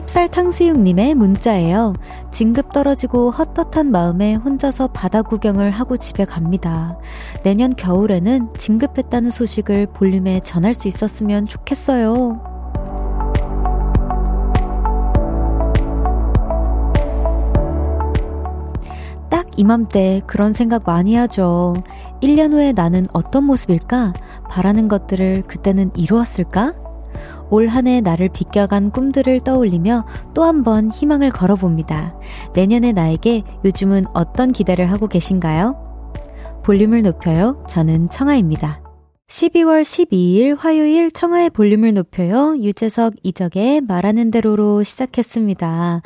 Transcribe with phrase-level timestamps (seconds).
[0.00, 1.92] 찹쌀 탕수육님의 문자예요.
[2.30, 6.96] 진급 떨어지고 헛헛한 마음에 혼자서 바다 구경을 하고 집에 갑니다.
[7.42, 12.40] 내년 겨울에는 진급했다는 소식을 볼륨에 전할 수 있었으면 좋겠어요.
[19.28, 21.74] 딱 이맘때 그런 생각 많이 하죠.
[22.22, 24.14] 1년 후에 나는 어떤 모습일까?
[24.48, 26.89] 바라는 것들을 그때는 이루었을까?
[27.50, 32.14] 올 한 해 나를 비껴간 꿈들을 떠올리며 또 한 번 희망을 걸어봅니다.
[32.54, 35.76] 내년의 나에게 요즘은 어떤 기대를 하고 계신가요?
[36.64, 37.62] 볼륨을 높여요.
[37.68, 38.80] 저는 청아입니다.
[39.30, 42.56] 12월 12일 화요일 청하의 볼륨을 높여요.
[42.58, 46.02] 유재석 이적의 말하는 대로로 시작했습니다.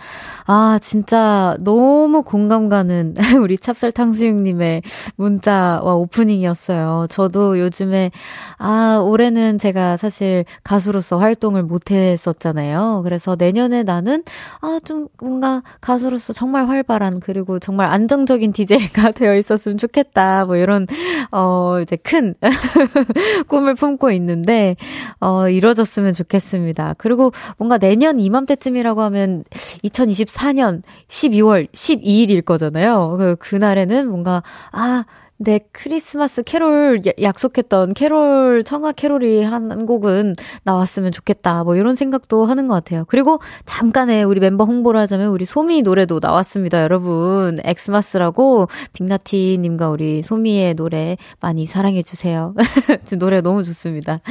[0.47, 4.83] 아, 진짜 너무 공감 가는 우리 찹쌀 탕수육님의
[5.17, 7.07] 문자와 오프닝이었어요.
[7.09, 8.11] 저도 요즘에,
[8.59, 13.01] 아, 올해는 제가 사실 가수로서 활동을 못 했었잖아요.
[13.05, 14.23] 그래서 내년에 나는,
[14.61, 20.45] 아, 좀 뭔가 가수로서 정말 활발한, 그리고 정말 안정적인 DJ가 되어 있었으면 좋겠다.
[20.45, 20.87] 뭐 이런,
[21.33, 22.35] 어, 이제 큰
[23.49, 24.77] 꿈을 품고 있는데,
[25.21, 26.95] 어, 이뤄졌으면 좋겠습니다.
[26.99, 33.17] 그리고 뭔가 내년 이맘때쯤이라고 하면 2024년 12월 12일일 거잖아요.
[33.19, 34.43] 그, 그날에는 뭔가,
[34.73, 35.05] 아,
[35.45, 41.65] 네, 크리스마스 캐롤 약속했던 캐롤 청하 캐롤이 한 곡은 나왔으면 좋겠다.
[41.65, 43.05] 뭐 이런 생각도 하는 것 같아요.
[43.09, 47.59] 그리고 잠깐의 우리 멤버 홍보를 하자면 우리 소미 노래도 나왔습니다, 여러분.
[47.63, 52.55] X-MAS라고 빅나티 님과 우리 소미의 노래 많이 사랑해 주세요.
[53.05, 54.23] 지금 노래 너무 좋습니다.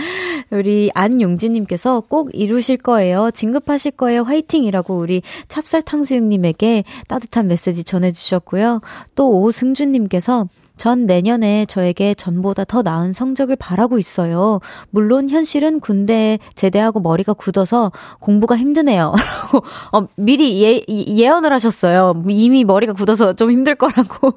[0.50, 3.30] 우리 안용진 님께서 꼭 이루실 거예요.
[3.32, 4.24] 진급하실 거예요.
[4.24, 8.82] 화이팅이라고 우리 찹쌀 탕수육 님에게 따뜻한 메시지 전해 주셨고요.
[9.14, 10.48] 또 오승준 님께서
[10.84, 14.60] 전 내년에 저에게 전보다 더 나은 성적을 바라고 있어요.
[14.90, 19.14] 물론 현실은 군대 제대하고 머리가 굳어서 공부가 힘드네요.
[19.94, 22.22] 어, 미리 예, 예언을 하셨어요.
[22.28, 24.34] 이미 머리가 굳어서 좀 힘들 거라고.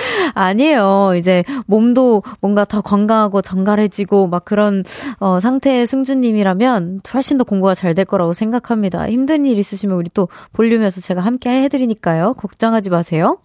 [0.32, 1.12] 아니에요.
[1.18, 4.82] 이제 몸도 뭔가 더 건강하고 정갈해지고 막 그런
[5.18, 9.10] 어, 상태의 승주님이라면 훨씬 더 공부가 잘 될 거라고 생각합니다.
[9.10, 12.34] 힘든 일 있으시면 우리 또 볼륨에서 제가 함께 해드리니까요.
[12.38, 13.36] 걱정하지 마세요.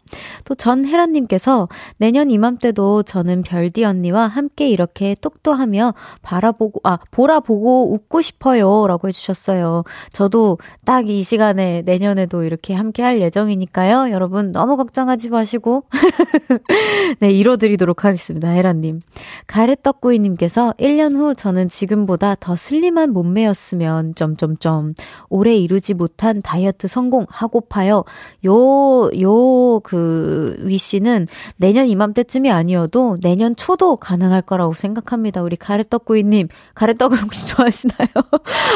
[0.46, 1.68] 또 전혜란님께서
[1.98, 8.88] 내년 이맘 때도 저는 별디 언니와 함께 이렇게 똑똑하며 바라보고, 아, 보라보고 웃고 싶어요.
[8.88, 9.84] 라고 해주셨어요.
[10.12, 14.12] 저도 딱 이 시간에 내년에도 이렇게 함께 할 예정이니까요.
[14.12, 15.84] 여러분 너무 걱정하지 마시고.
[17.20, 18.50] 네, 이뤄드리도록 하겠습니다.
[18.50, 19.02] 헤라님.
[19.48, 24.96] 가래떡구이님께서 1년 후 저는 지금보다 더 슬림한 몸매였으면, 점점점.
[25.30, 28.04] 올해 이루지 못한 다이어트 성공하고파요.
[28.46, 31.28] 요, 요, 그, 위씨는
[31.58, 35.42] 내년 이맘때 이때쯤이 아니어도 내년 초도 가능할 거라고 생각합니다.
[35.42, 38.08] 우리 가래떡구이님, 가래떡을 혹시 좋아하시나요?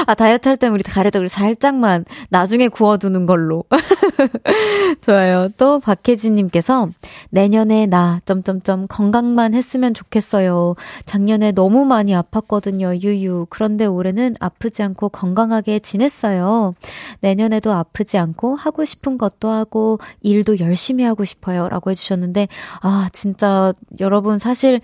[0.08, 3.64] 아, 다이어트 할 때는 우리 가래떡을 살짝만 나중에 구워두는 걸로.
[5.02, 5.50] 좋아요.
[5.58, 6.90] 또 박혜진님께서
[7.30, 10.76] 내년에 나, 점점점 건강만 했으면 좋겠어요.
[11.06, 13.02] 작년에 너무 많이 아팠거든요.
[13.02, 13.48] 유유.
[13.50, 16.74] 그런데 올해는 아프지 않고 건강하게 지냈어요.
[17.22, 21.68] 내년에도 아프지 않고 하고 싶은 것도 하고 일도 열심히 하고 싶어요.
[21.70, 22.48] 라고 해주셨는데,
[22.82, 24.82] 아, 진짜 진짜 여러분 사실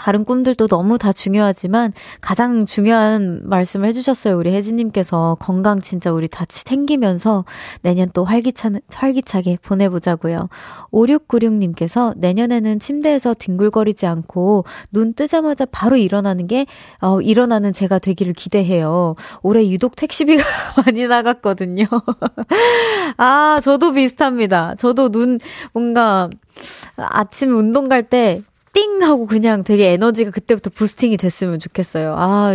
[0.00, 4.38] 다른 꿈들도 너무 다 중요하지만 가장 중요한 말씀을 해주셨어요.
[4.38, 7.44] 우리 혜진님께서 건강 진짜 우리 다 챙기면서
[7.82, 10.48] 내년 또 활기차, 활기차게 보내보자고요.
[10.90, 16.64] 5696님께서 내년에는 침대에서 뒹굴거리지 않고 눈 뜨자마자 바로 일어나는 게,
[17.02, 19.16] 어, 일어나는 제가 되기를 기대해요.
[19.42, 20.42] 올해 유독 택시비가
[20.86, 21.84] 많이 나갔거든요.
[23.18, 24.76] 아, 저도 비슷합니다.
[24.76, 25.38] 저도 눈,
[25.74, 26.30] 뭔가,
[26.96, 28.42] 아침 운동 갈 때
[29.00, 29.10] 띵!
[29.10, 32.14] 하고 그냥 되게 에너지가 그때부터 부스팅이 됐으면 좋겠어요.
[32.16, 32.52] 아,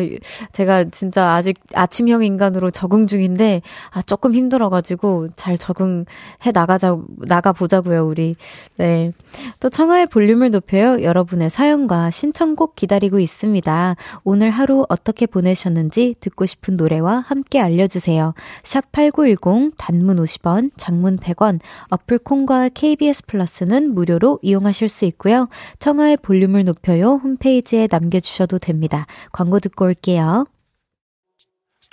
[0.54, 3.62] 제가 진짜 아직 아침형 인간으로 적응 중인데,
[3.92, 6.06] 아, 조금 힘들어가지고 잘 적응해
[6.54, 8.36] 나가자, 나가보자고요, 우리.
[8.78, 9.12] 네.
[9.60, 11.04] 또 청하의 볼륨을 높여요.
[11.04, 13.96] 여러분의 사연과 신청곡 기다리고 있습니다.
[14.24, 18.34] 오늘 하루 어떻게 보내셨는지 듣고 싶은 노래와 함께 알려주세요.
[18.64, 21.60] 샵 8910, 단문 50원, 장문 100원,
[21.90, 25.50] 어플 콩과 KBS 플러스는 무료로 이용하실 수 있고요.
[25.80, 29.08] 청하 한나의 볼륨을 높여요 홈페이지에 남겨주셔도 됩니다.
[29.32, 30.46] 광고 듣고 올게요.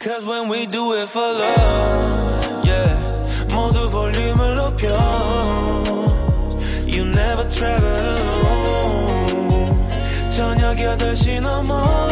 [0.00, 3.54] Cause when we do it for love, yeah.
[3.54, 4.98] 모두 볼륨을 높여.
[6.88, 9.70] You never travel alone.
[10.30, 12.11] 저녁 8시 넘어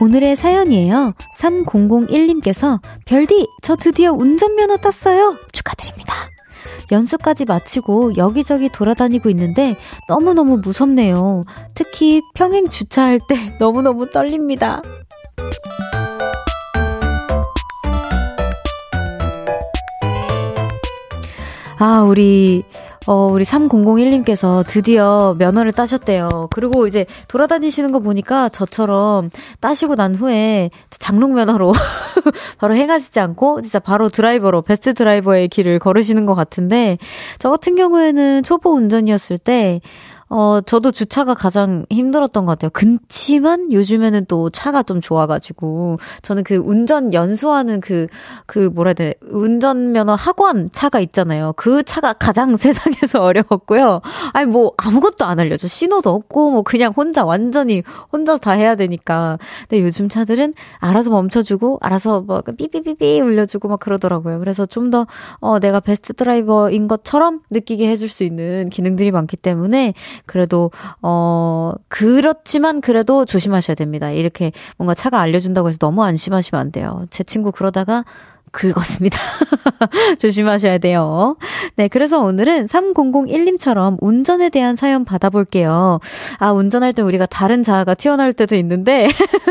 [0.00, 1.12] 오늘의 사연이에요.
[1.36, 5.36] 3001님께서 별디, 저 드디어 운전면허 땄어요.
[5.52, 6.14] 축하드립니다.
[6.90, 9.76] 연수까지 마치고 여기저기 돌아다니고 있는데
[10.08, 11.42] 너무너무 무섭네요.
[11.74, 14.82] 특히 평행 주차할 때 너무너무 떨립니다.
[21.78, 22.62] 아, 우리
[23.06, 26.48] 어, 우리 3001님께서 드디어 면허를 따셨대요.
[26.50, 29.30] 그리고 이제 돌아다니시는 거 보니까 저처럼
[29.60, 31.72] 따시고 난 후에 장롱 면허로
[32.58, 36.98] 바로 행하시지 않고 진짜 바로 드라이버로 베스트 드라이버의 길을 걸으시는 것 같은데
[37.38, 39.80] 저 같은 경우에는 초보 운전이었을 때
[40.32, 42.70] 어, 저도 주차가 가장 힘들었던 것 같아요.
[42.70, 48.06] 근치만 요즘에는 또 차가 좀 좋아가지고, 저는 그 운전 연수하는 그,
[48.46, 51.52] 그 뭐라 해야 돼, 운전면허 학원 차가 있잖아요.
[51.56, 54.02] 그 차가 가장 세상에서 어려웠고요.
[54.32, 55.66] 아니, 뭐, 아무것도 안 알려줘.
[55.66, 57.82] 신호도 없고, 뭐, 그냥 혼자, 완전히
[58.12, 59.36] 혼자 다 해야 되니까.
[59.68, 64.38] 근데 요즘 차들은 알아서 멈춰주고, 알아서 뭐, 삐삐삐삐 울려주고 막 그러더라고요.
[64.38, 65.08] 그래서 좀 더,
[65.40, 69.94] 어, 내가 베스트 드라이버인 것처럼 느끼게 해줄 수 있는 기능들이 많기 때문에,
[70.26, 70.70] 그래도
[71.02, 74.10] 어 그렇지만 그래도 조심하셔야 됩니다.
[74.10, 77.06] 이렇게 뭔가 차가 알려준다고 해서 너무 안심하시면 안 돼요.
[77.10, 78.04] 제 친구 그러다가
[78.50, 79.18] 긁었습니다.
[80.18, 81.36] 조심하셔야 돼요.
[81.76, 86.00] 네, 그래서 오늘은 3001님처럼 운전에 대한 사연 받아볼게요.
[86.38, 89.08] 아, 운전할 때 우리가 다른 자아가 튀어나올 때도 있는데,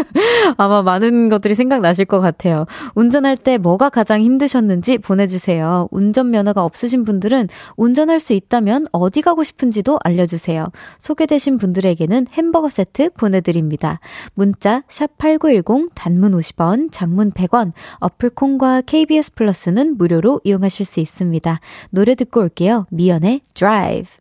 [0.57, 2.65] 아마 많은 것들이 생각나실 것 같아요.
[2.95, 5.87] 운전할 때 뭐가 가장 힘드셨는지 보내주세요.
[5.91, 7.47] 운전면허가 없으신 분들은
[7.77, 10.67] 운전할 수 있다면 어디 가고 싶은지도 알려주세요.
[10.99, 13.99] 소개되신 분들에게는 햄버거 세트 보내드립니다.
[14.33, 21.59] 문자, 샵8910, 단문 50원, 장문 100원, 어플 콩과 KBS 플러스는 무료로 이용하실 수 있습니다.
[21.91, 22.87] 노래 듣고 올게요.
[22.89, 24.18] 미연의 Drive.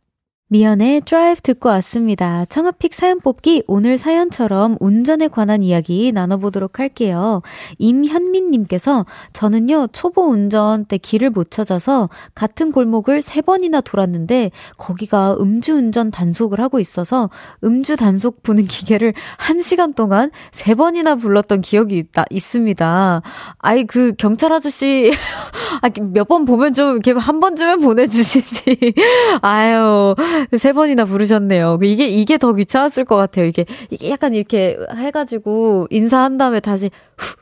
[0.50, 2.46] 미연의 드라이브 듣고 왔습니다.
[2.46, 7.42] 청하 pick 사연 뽑기 오늘 사연처럼 운전에 관한 이야기 나눠보도록 할게요.
[7.76, 9.04] 임현민님께서
[9.34, 16.10] 저는요 초보 운전 때 길을 못 찾아서 같은 골목을 세 번이나 돌았는데 거기가 음주 운전
[16.10, 17.28] 단속을 하고 있어서
[17.62, 23.20] 음주 단속 부는 기계를 한 시간 동안 세 번이나 불렀던 기억이 있다 있습니다.
[23.58, 25.12] 아이 그 경찰 아저씨
[25.82, 28.94] 아, 몇번 보면 좀 이렇게 한 번쯤은 보내주시지.
[29.42, 30.14] 아유.
[30.58, 31.78] 세 번이나 부르셨네요.
[31.78, 33.46] 그 이게, 이게 더 귀찮았을 것 같아요.
[33.46, 37.36] 이게, 이게 약간 이렇게 해가지고 인사한 다음에 다시 후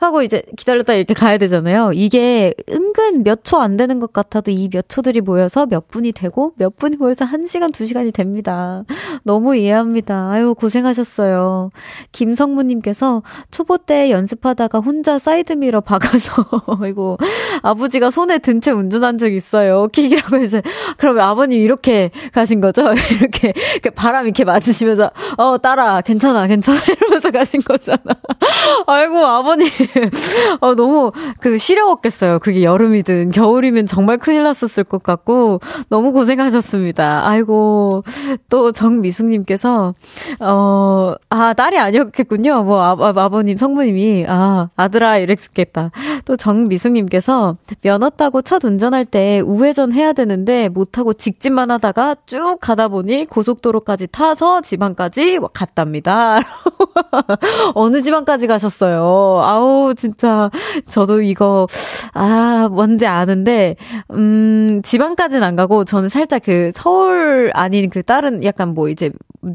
[0.00, 1.92] 하고 이제 기다렸다 이렇게 가야 되잖아요.
[1.94, 6.52] 이게 은근 몇 초 안 되는 것 같아도 이 몇 초들이 모여서 몇 분이 되고
[6.56, 8.84] 몇 분이 모여서 한 시간, 두 시간이 됩니다.
[9.24, 10.30] 너무 이해합니다.
[10.30, 11.70] 아유, 고생하셨어요.
[12.12, 16.44] 김성무 님께서 초보 때 연습하다가 혼자 사이드미러 박아서,
[16.88, 17.16] 이거
[17.62, 19.86] 아버지가 손에 든 채 운전한 적 있어요.
[19.88, 20.60] 킥이라고 해서.
[20.98, 22.82] 그러면 아버님 이렇게 가신 거죠?
[23.20, 23.52] 이렇게,
[23.94, 26.78] 바람 이렇게 맞으시면서, 어, 따라, 괜찮아, 괜찮아.
[26.86, 28.00] 이러면서 가신 거잖아.
[28.86, 29.66] 아이고, 아버님.
[30.60, 32.38] 어, 너무 그 시려웠겠어요.
[32.38, 37.26] 그게 여름이든 겨울이면 정말 큰일 났었을 것 같고 너무 고생하셨습니다.
[37.26, 38.04] 아이고
[38.48, 39.94] 또 정미숙님께서
[40.40, 42.64] 어, 아 딸이 아니었겠군요.
[42.64, 45.90] 뭐 아, 아, 아 버님 성부님이 아 아들아 이랬겠다.
[46.24, 52.88] 또 정미숙님께서 면허 따고 첫 운전할 때 우회전 해야 되는데 못하고 직진만 하다가 쭉 가다
[52.88, 56.40] 보니 고속도로까지 타서 지방까지 갔답니다.
[57.74, 59.40] 어느 지방까지 가셨어요?
[59.42, 60.50] 아우 진짜,
[60.86, 61.66] 저도 이거,
[62.12, 63.76] 아, 뭔지 아는데,
[64.12, 69.10] 음, 지방까지는 안 가고, 저는 살짝 그 서울 아닌 그 다른 약간 뭐 이제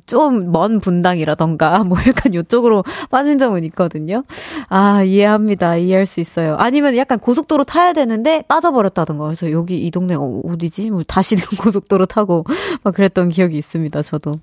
[0.06, 4.24] 좀 먼 분당이라던가, 뭐 약간 요쪽으로 빠진 적은 있거든요.
[4.70, 5.78] 아, 이해합니다.
[5.78, 6.56] 이해할 수 있어요.
[6.58, 9.26] 아니면 약간 고속도로 타야 되는데 빠져버렸다던가.
[9.26, 10.92] 그래서 여기 이 동네 어, 어디지?
[10.92, 12.46] 뭐 다시 고속도로 타고
[12.84, 14.02] 막 그랬던 기억이 있습니다.
[14.02, 14.40] 저도.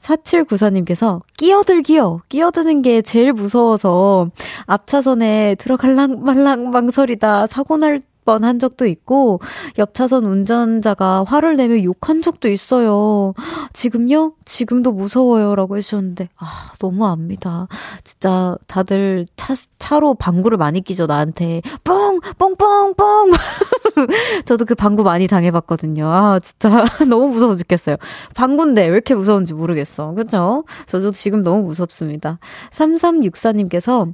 [0.00, 2.20] 4794님께서 끼어들기요.
[2.28, 4.30] 끼어드는 게 제일 무서워서
[4.66, 5.23] 앞차선에
[5.58, 9.40] 들어갈랑 말랑 망설이다 사고 날 뻔한 적도 있고
[9.78, 13.34] 옆 차선 운전자가 화를 내며 욕한 적도 있어요.
[13.72, 14.34] 지금요?
[14.44, 17.68] 지금도 무서워요라고 해주셨는데 아 너무 압니다.
[18.02, 23.32] 진짜 다들 차 차로 방구를 많이 끼죠 나한테 뽕 뽕뽕뽕
[24.46, 26.06] 저도 그 방구 많이 당해봤거든요.
[26.06, 27.96] 아 진짜 너무 무서워 죽겠어요.
[28.34, 30.12] 방구인데 왜 이렇게 무서운지 모르겠어.
[30.12, 30.64] 그렇죠?
[30.86, 32.38] 저도 지금 너무 무섭습니다.
[32.70, 34.12] 3364님께서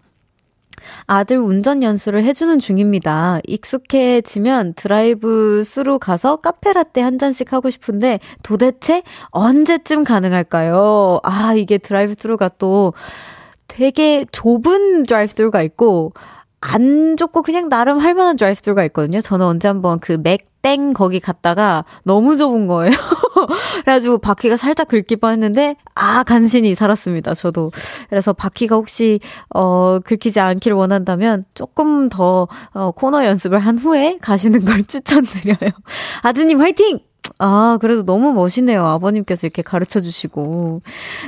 [1.07, 3.41] 아들 운전 연수를 해주는 중입니다.
[3.47, 11.21] 익숙해지면 드라이브 스루 가서 카페라떼 한 잔씩 하고 싶은데 도대체 언제쯤 가능할까요?
[11.23, 12.93] 아, 이게 드라이브 스루가 또
[13.69, 16.13] 되게 좁은 드라이브 스루가 있고
[16.61, 19.21] 안 좁고 그냥 나름 할 만한 드라이브스루가 있거든요.
[19.21, 22.93] 저는 언제 한번 그 맥땡 거기 갔다가 너무 좁은 거예요.
[23.85, 27.33] 그래가지고 바퀴가 살짝 긁기 뻔했는데 아 간신히 살았습니다.
[27.35, 27.73] 저도
[28.11, 29.21] 그래서 바퀴가 혹시
[29.55, 35.71] 어 긁히지 않기를 원한다면 조금 더 어, 코너 연습을 한 후에 가시는 걸 추천드려요.
[36.23, 37.01] 아드님 화이팅!
[37.39, 38.85] 아, 그래도 너무 멋있네요.
[38.85, 40.83] 아버님께서 이렇게 가르쳐 주시고.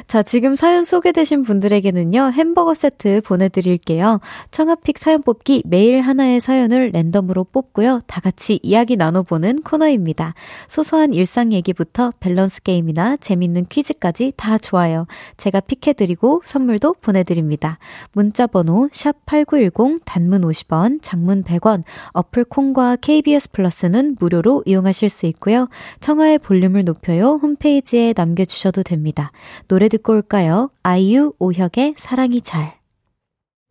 [0.07, 4.21] 자, 지금 사연 소개되신 분들에게는요, 햄버거 세트 보내드릴게요.
[4.51, 8.01] 청아픽 사연 뽑기 매일 하나의 사연을 랜덤으로 뽑고요.
[8.07, 10.35] 다 같이 이야기 나눠보는 코너입니다.
[10.69, 15.07] 소소한 일상 얘기부터 밸런스 게임이나 재밌는 퀴즈까지 다 좋아요.
[15.37, 17.79] 제가 픽해드리고 선물도 보내드립니다.
[18.13, 25.69] 문자번호 샵8910 단문 50원, 장문 100원, 어플 콩과 KBS 플러스는 무료로 이용하실 수 있고요.
[26.01, 29.33] 청하의 볼륨을 높여요 홈페이지에 남겨주셔도 됩니다.
[29.69, 30.71] 노래 듣고 올까요?
[30.83, 32.83] 아이유 오혁의 사랑이 잘.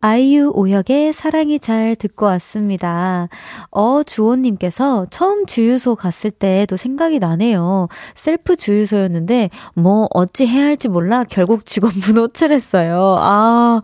[0.03, 3.29] 아이유 오혁의 사랑이 잘 듣고 왔습니다.
[3.69, 7.87] 어, 주호님께서 처음 주유소 갔을 때도 생각이 나네요.
[8.15, 13.15] 셀프 주유소였는데, 뭐, 어찌 해야 할지 몰라 결국 직원분 호출했어요.
[13.19, 13.81] 아,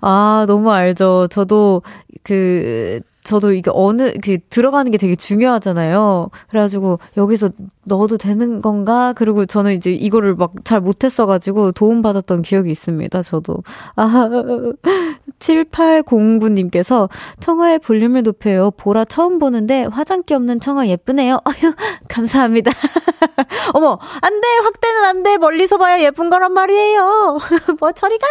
[0.00, 1.28] 아, 너무 알죠.
[1.30, 1.82] 저도
[2.22, 6.30] 그, 저도 이게 어느 그 들어가는 게 되게 중요하잖아요.
[6.48, 7.50] 그래가지고 여기서
[7.84, 9.12] 넣어도 되는 건가?
[9.16, 13.22] 그리고 저는 이제 이거를 막 잘 못했어가지고 도움 받았던 기억이 있습니다.
[13.22, 13.62] 저도
[13.96, 14.28] 아
[15.38, 17.08] 7809님께서
[17.40, 18.70] 청아의 볼륨을 높여요.
[18.72, 21.40] 보라 처음 보는데 화장기 없는 청아 예쁘네요.
[21.44, 21.72] 아유
[22.08, 22.70] 감사합니다.
[23.74, 27.38] 어머 안돼 확대는 안돼 멀리서 봐야 예쁜 거란 말이에요.
[27.80, 28.26] 뭐 저리가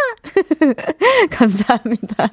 [1.31, 2.29] 감사합니다.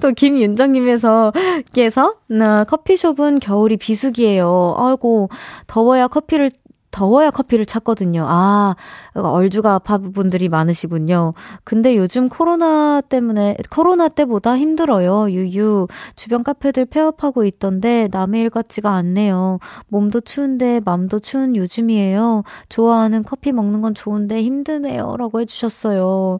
[0.00, 1.32] 또 김윤정님에서
[1.78, 4.74] 께서 나 커피숍은 겨울이 비수기예요.
[4.76, 5.28] 아이고
[5.68, 6.50] 더워야 커피를
[6.90, 8.24] 더워야 커피를 찾거든요.
[8.28, 8.74] 아,
[9.14, 11.34] 얼주가 아파분들이 많으시군요.
[11.64, 15.30] 근데 요즘 코로나 때문에, 코로나 때보다 힘들어요.
[15.30, 15.86] 유유.
[16.16, 19.58] 주변 카페들 폐업하고 있던데 남의 일 같지가 않네요.
[19.88, 22.42] 몸도 추운데 맘도 추운 요즘이에요.
[22.68, 25.16] 좋아하는 커피 먹는 건 좋은데 힘드네요.
[25.18, 26.38] 라고 해주셨어요.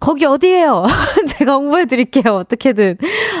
[0.00, 0.84] 거기 어디예요?
[1.38, 2.34] 제가 홍보해드릴게요.
[2.34, 2.98] 어떻게든.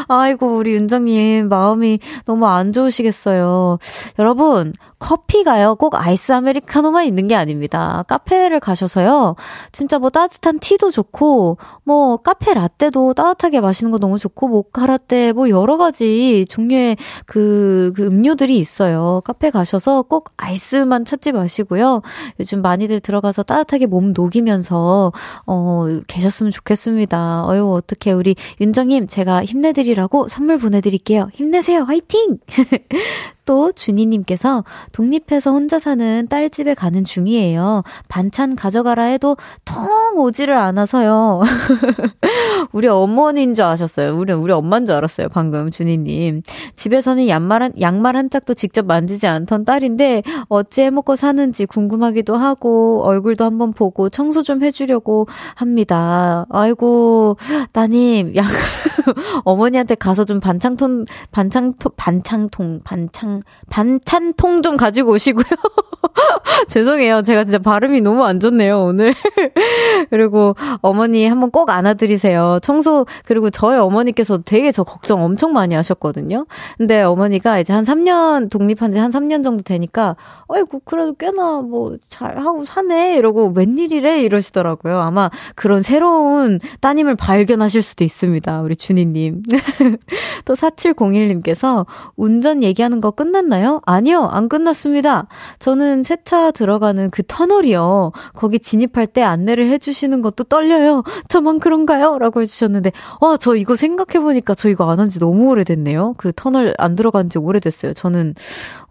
[0.08, 3.78] 아이고, 우리 윤정님 마음이 너무 안 좋으시겠어요.
[4.18, 8.04] 여러분, 커피가요, 꼭 아이스 아메리카노만 있는 게 아닙니다.
[8.08, 9.36] 카페를 가셔서요,
[9.72, 15.32] 진짜 뭐 따뜻한 티도 좋고, 뭐 카페 라떼도 따뜻하게 마시는 거 너무 좋고, 모카 라떼,
[15.32, 19.22] 뭐 여러 가지 종류의 그, 그 음료들이 있어요.
[19.24, 22.02] 카페 가셔서 꼭 아이스만 찾지 마시고요.
[22.40, 25.12] 요즘 많이들 들어가서 따뜻하게 몸 녹이면서,
[25.46, 27.44] 어, 계셨으면 좋겠습니다.
[27.46, 31.28] 어유 어떻게 우리 윤정님, 제가 힘내드리라고 선물 보내드릴게요.
[31.32, 31.82] 힘내세요.
[31.82, 32.38] 화이팅!
[33.48, 34.62] 또 준희님께서
[34.92, 37.82] 독립해서 혼자 사는 딸 집에 가는 중이에요.
[38.08, 41.40] 반찬 가져가라 해도 통 오지를 않아서요.
[42.72, 44.14] 우리 어머니인 줄 아셨어요.
[44.18, 45.28] 우리 우리 엄마인 줄 알았어요.
[45.32, 46.42] 방금 준희님.
[46.76, 53.02] 집에서는 양말 한 양말 한 짝도 직접 만지지 않던 딸인데 어찌 해먹고 사는지 궁금하기도 하고
[53.06, 56.44] 얼굴도 한번 보고 청소 좀 해주려고 합니다.
[56.50, 57.38] 아이고
[57.72, 58.44] 따님 양
[59.46, 63.37] 어머니한테 가서 좀 반창통 반창통 반창통 반창
[63.70, 65.44] 반찬통 좀 가지고 오시고요.
[66.68, 67.22] 죄송해요.
[67.22, 69.14] 제가 진짜 발음이 너무 안 좋네요, 오늘.
[70.10, 72.58] 그리고 어머니 한번 꼭 안아드리세요.
[72.62, 76.46] 청소, 그리고 저희 어머니께서 되게 저 걱정 엄청 많이 하셨거든요.
[76.76, 80.16] 근데 어머니가 이제 한 3년, 독립한 지 한 3년 정도 되니까,
[80.48, 83.16] 아이고, 그래도 꽤나 뭐 잘하고 사네.
[83.16, 84.22] 이러고 웬일이래?
[84.22, 84.98] 이러시더라고요.
[84.98, 88.62] 아마 그런 새로운 따님을 발견하실 수도 있습니다.
[88.62, 89.42] 우리 준희님.
[90.44, 93.80] 또 4701님께서 운전 얘기하는 거 끝 났나요?
[93.86, 95.26] 아니요, 안 끝났습니다.
[95.58, 98.12] 저는 세차 들어가는 그 터널이요.
[98.34, 101.02] 거기 진입할 때 안내를 해주시는 것도 떨려요.
[101.28, 102.18] 저만 그런가요?
[102.18, 106.14] 라고 해주셨는데, 와, 저 이거 생각해보니까 저 이거 안 한 지 너무 오래됐네요.
[106.18, 107.94] 그 터널 안 들어간 지 오래됐어요.
[107.94, 108.34] 저는,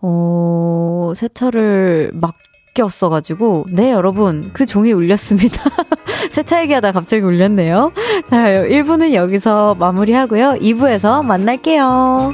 [0.02, 2.34] 어, 세차를 막
[2.74, 5.64] 꼈어가지고, 네, 여러분, 그 종이 울렸습니다.
[6.30, 7.92] 세차 얘기하다 갑자기 울렸네요.
[8.30, 10.58] 자, 1부는 여기서 마무리하고요.
[10.62, 12.34] 2부에서 만날게요.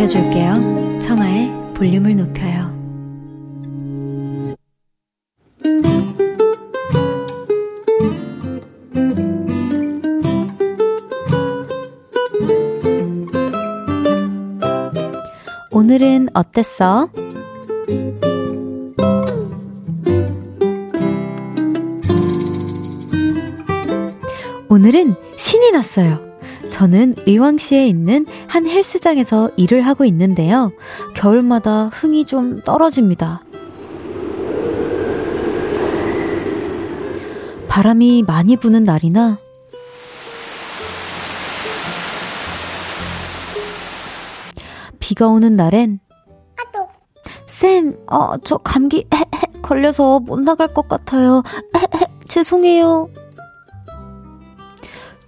[0.00, 0.98] 높여줄게요.
[1.00, 2.70] 청하의 볼륨을 높여요.
[15.70, 17.10] 오늘은 어땠어?
[24.68, 26.29] 오늘은 신이 났어요.
[26.80, 30.72] 저는 의왕시에 있는 한 헬스장에서 일을 하고 있는데요.
[31.14, 33.42] 겨울마다 흥이 좀 떨어집니다.
[37.68, 39.36] 바람이 많이 부는 날이나
[45.00, 46.00] 비가 오는 날엔
[47.46, 49.06] 쌤, 어, 저 감기
[49.60, 51.42] 걸려서 못 나갈 것 같아요.
[52.24, 53.10] 죄송해요.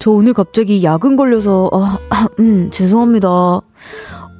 [0.03, 1.81] 저 오늘 갑자기 야근 걸려서, 어,
[2.41, 3.61] 음, 죄송합니다.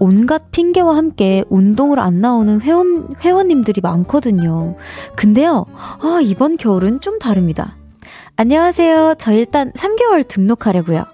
[0.01, 4.75] 온갖 핑계와 함께 운동을 안 나오는 회원, 회원님들이 많거든요.
[5.15, 5.65] 근데요,
[6.01, 7.77] 아, 이번 겨울은 좀 다릅니다.
[8.35, 9.15] 안녕하세요.
[9.19, 11.05] 저 일단 3개월 등록하려고요.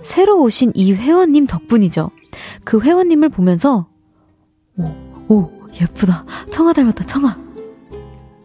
[0.00, 2.08] 새로 오신 이 회원님 덕분이죠.
[2.64, 3.88] 그 회원님을 보면서,
[4.78, 4.84] 오,
[5.28, 6.24] 오, 예쁘다.
[6.48, 7.36] 청아 닮았다, 청아.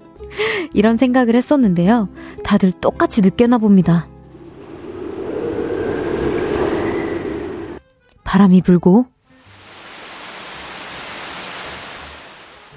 [0.73, 2.09] 이런 생각을 했었는데요.
[2.43, 4.08] 다들 똑같이 느꼈나 봅니다.
[8.29, 9.07] 바람이 불고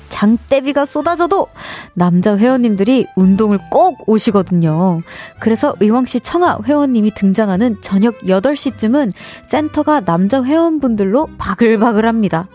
[0.08, 1.46] 장대비가 쏟아져도
[1.92, 5.02] 남자 회원님들이 운동을 꼭 오시거든요.
[5.40, 9.12] 그래서 의왕시 청아 회원님이 등장하는 저녁 8시쯤은
[9.48, 12.48] 센터가 남자 회원분들로 바글바글합니다.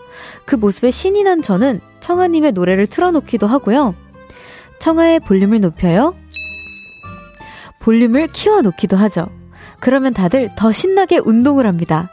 [0.44, 3.94] 그 모습에 신이 난 저는 청아님의 노래를 틀어놓기도 하고요.
[4.80, 6.16] 청아의 볼륨을 높여요.
[7.78, 9.37] 볼륨을 키워놓기도 하죠.
[9.80, 12.10] 그러면 다들 더 신나게 운동을 합니다.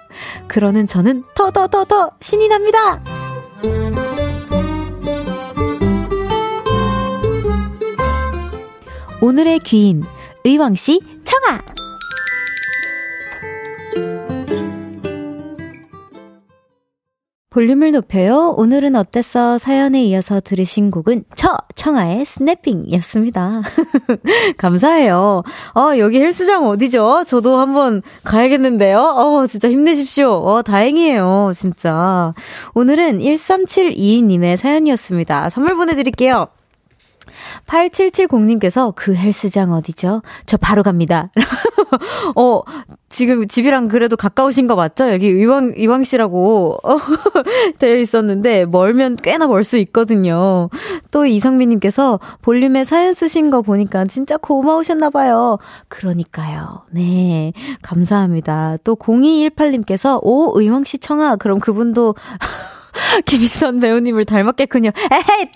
[0.47, 3.01] 그러는 저는 더 더 더 더 신이 납니다!
[9.21, 10.04] 오늘의 귀인,
[10.43, 11.74] 의왕씨 청아!
[17.55, 18.53] 볼륨을 높여요.
[18.57, 19.57] 오늘은 어땠어?
[19.57, 23.61] 사연에 이어서 들으신 곡은 저 청아의 스냅핑이었습니다.
[24.59, 25.41] 감사해요.
[25.73, 27.23] 어, 여기 헬스장 어디죠?
[27.25, 28.99] 저도 한번 가야겠는데요.
[28.99, 30.31] 어, 진짜 힘내십시오.
[30.31, 31.53] 어, 다행이에요.
[31.55, 32.33] 진짜.
[32.73, 35.49] 오늘은 1372님의 사연이었습니다.
[35.49, 36.49] 선물 보내드릴게요.
[37.67, 40.21] 8770님께서 그 헬스장 어디죠?
[40.45, 41.32] 저 바로 갑니다.
[42.36, 42.62] 어,
[43.10, 45.10] 지금 집이랑 그래도 가까우신 거 맞죠?
[45.12, 46.97] 여기 의왕, 의왕시라고 어,
[47.80, 50.69] 되어 있었는데, 멀면 꽤나 멀 수 있거든요.
[51.10, 55.58] 또 이성민님께서 볼륨에 사연 쓰신 거 보니까 진짜 고마우셨나봐요.
[55.88, 56.84] 그러니까요.
[56.91, 57.51] 네.
[57.82, 58.78] 감사합니다.
[58.84, 61.38] 또 0218님께서, 오, 의왕시 청아.
[61.38, 62.13] 그럼 그분도
[63.25, 64.91] 김희선 배우님을 닮았겠군요.
[65.12, 65.49] 에헤이!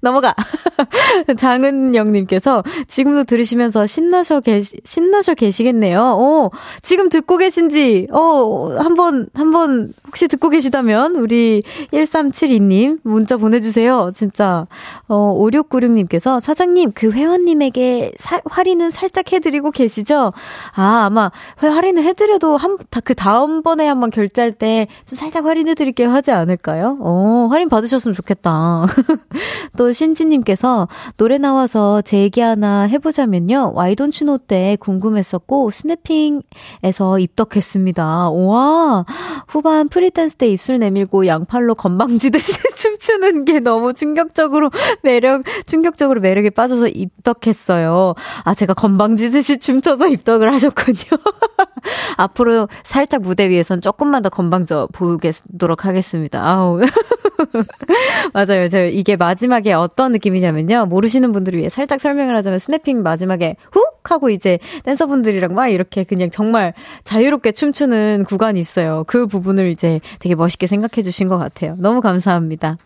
[0.00, 0.34] 넘어가.
[1.38, 6.00] 장은영님께서 지금도 들으시면서 신나셔 계시, 신나셔 계시겠네요.
[6.00, 6.50] 어,
[6.82, 14.12] 지금 듣고 계신지, 어, 한 번, 한번, 혹시 듣고 계시다면, 우리 1372님 문자 보내주세요.
[14.14, 14.66] 진짜.
[15.08, 20.32] 어, 5696님께서 사장님, 그 회원님에게 사, 할인은 살짝 해드리고 계시죠?
[20.74, 26.98] 아, 아마, 할인을 해드려도 한, 그 다음번에 한번 결제할 때 좀 살짝 할인해드릴게요 하지 않을까요?
[27.00, 28.86] 어, 할인 받으셨으면 좋겠다.
[29.76, 33.72] 또 신지님께서 노래 나와서 제 얘기 하나 해보자면요.
[33.74, 38.30] Why Don't You Know 때 궁금했었고 Snapping에서 입덕했습니다.
[38.30, 39.04] 와
[39.48, 44.70] 후반 free dance 때 입술 내밀고 양팔로 건방지듯이 춤추는 게 너무 충격적으로
[45.02, 48.14] 매력 충격적으로 매력에 빠져서 입덕했어요.
[48.44, 50.98] 아 제가 건방지듯이 춤춰서 입덕을 하셨군요.
[52.16, 56.42] 앞으로 살짝 무대 위에선 조금만 더 건방져 보겠도록 하겠습니다.
[56.46, 56.80] 아우
[58.32, 58.68] 맞아요.
[58.68, 60.86] 저 이게 마지막 에 어떤 느낌이냐면요.
[60.86, 66.30] 모르시는 분들을 위해 살짝 설명을 하자면 Snapping 마지막에 훅 하고 이제 댄서분들이랑 막 이렇게 그냥
[66.30, 66.74] 정말
[67.04, 69.04] 자유롭게 춤추는 구간이 있어요.
[69.06, 71.74] 그 부분을 이제 되게 멋있게 생각해 주신 것 같아요.
[71.78, 72.76] 너무 감사합니다.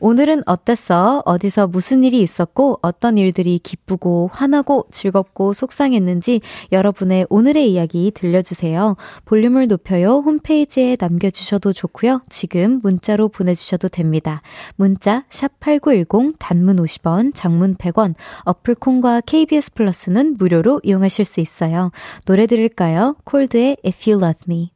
[0.00, 1.22] 오늘은 어땠어?
[1.24, 6.40] 어디서 무슨 일이 있었고 어떤 일들이 기쁘고 화나고 즐겁고 속상했는지
[6.72, 8.96] 여러분의 오늘의 이야기 들려주세요.
[9.24, 10.18] 볼륨을 높여요.
[10.18, 12.20] 홈페이지에 남겨주셔도 좋고요.
[12.28, 14.42] 지금 문자로 보내주셔도 됩니다.
[14.76, 21.90] 문자 샵8910 단문 50원, 장문 100원, 어플콘과 KBS 플러스는 무료로 이용하실 수 있어요.
[22.24, 23.16] 노래 들을까요?
[23.24, 24.70] 콜드의 If You Love Me.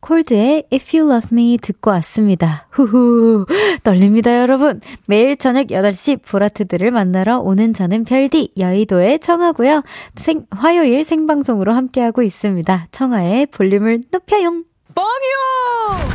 [0.00, 2.66] 콜드의 If You Love Me 듣고 왔습니다.
[2.70, 3.46] 후후,
[3.82, 4.80] 떨립니다, 여러분.
[5.06, 9.82] 매일 저녁 8시 보라트들을 만나러 오는 저는 별디, 여의도의 청하고요.
[10.16, 12.88] 생, 화요일 생방송으로 함께하고 있습니다.
[12.90, 14.69] 청하의 볼륨을 높여용.
[14.94, 16.10] 뻥이요!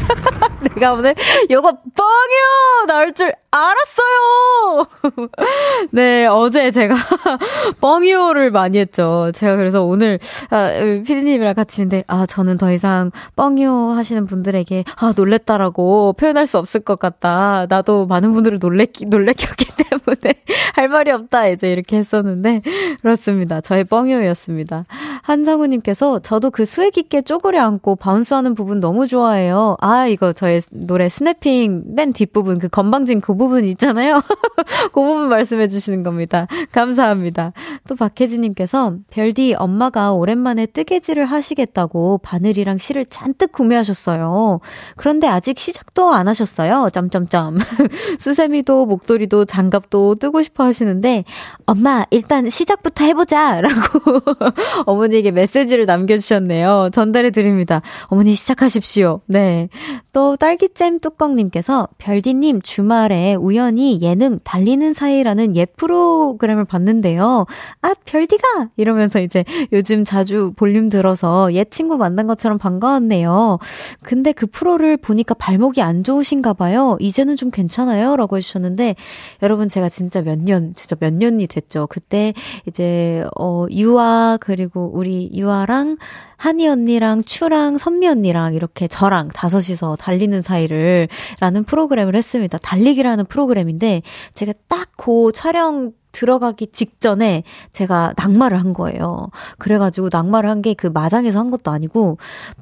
[0.75, 1.15] 내가 오늘
[1.49, 2.85] 요거 뻥이요!
[2.87, 4.87] 나올 줄 알았어요!
[5.91, 6.95] 네, 어제 제가
[7.81, 9.31] 뻥이요를 많이 했죠.
[9.33, 10.71] 제가 그래서 오늘, 아,
[11.05, 16.81] 피디님이랑 같이 있는데, 아, 저는 더 이상 뻥이요 하시는 분들에게, 아, 놀랬다라고 표현할 수 없을
[16.81, 17.65] 것 같다.
[17.69, 20.43] 나도 많은 분들을 놀랬기, 놀래켰기 때문에
[20.75, 21.47] 할 말이 없다.
[21.47, 22.61] 이제 이렇게 했었는데,
[23.01, 23.61] 그렇습니다.
[23.61, 24.85] 저의 뻥이요였습니다.
[25.21, 29.77] 한상우님께서, 저도 그 수액 있게 쪼그려 앉고 바운스하는 부분 너무 좋아해요.
[29.79, 34.21] 아, 이거 저의 노래 스냅핑 맨 뒷부분, 그 건방진 그 부분 있잖아요.
[34.93, 36.47] 그 부분 말씀해 주시는 겁니다.
[36.71, 37.53] 감사합니다.
[37.87, 44.59] 또 박혜진님께서 별디 엄마가 오랜만에 뜨개질을 하시겠다고 바늘이랑 실을 잔뜩 구매하셨어요.
[44.95, 46.89] 그런데 아직 시작도 안 하셨어요.
[46.91, 47.59] 점점점.
[48.19, 51.25] 수세미도 목도리도 장갑도 뜨고 싶어 하시는데
[51.67, 54.19] 엄마 일단 시작부터 해보자 라고
[54.87, 56.89] 어머니에게 메시지를 남겨주셨네요.
[56.91, 57.81] 전달해 드립니다.
[58.05, 59.21] 어머니 시작하십시오.
[59.27, 59.69] 네.
[60.11, 67.45] 또 딸기잼 뚜껑님께서 별디님 주말에 우연히 예능 달리는 사이라는 예 프로그램을 봤는데요.
[67.85, 68.69] 아, 별디가!
[68.77, 73.59] 이러면서 이제 요즘 자주 볼륨 들어서 옛 친구 만난 것처럼 반가웠네요.
[74.01, 76.97] 근데 그 프로를 보니까 발목이 안 좋으신가 봐요.
[76.99, 78.15] 이제는 좀 괜찮아요?
[78.15, 78.95] 라고 해주셨는데,
[79.43, 81.85] 여러분 제가 진짜 몇 년, 진짜 몇 년이 됐죠.
[81.87, 82.33] 그때
[82.67, 85.97] 이제, 어, 유아, 그리고 우리 유아랑
[86.37, 91.07] 한이 언니랑 추랑 선미 언니랑 이렇게 저랑 다섯이서 달리는 사이를
[91.39, 92.57] 라는 프로그램을 했습니다.
[92.57, 94.01] 달리기라는 프로그램인데
[94.33, 99.27] 제가 딱 그 촬영 들어가기 직전에 제가 낙마를 한 거예요.
[99.59, 102.17] 그래가지고 낙마를 한 게 그 마장에서 한 것도 아니고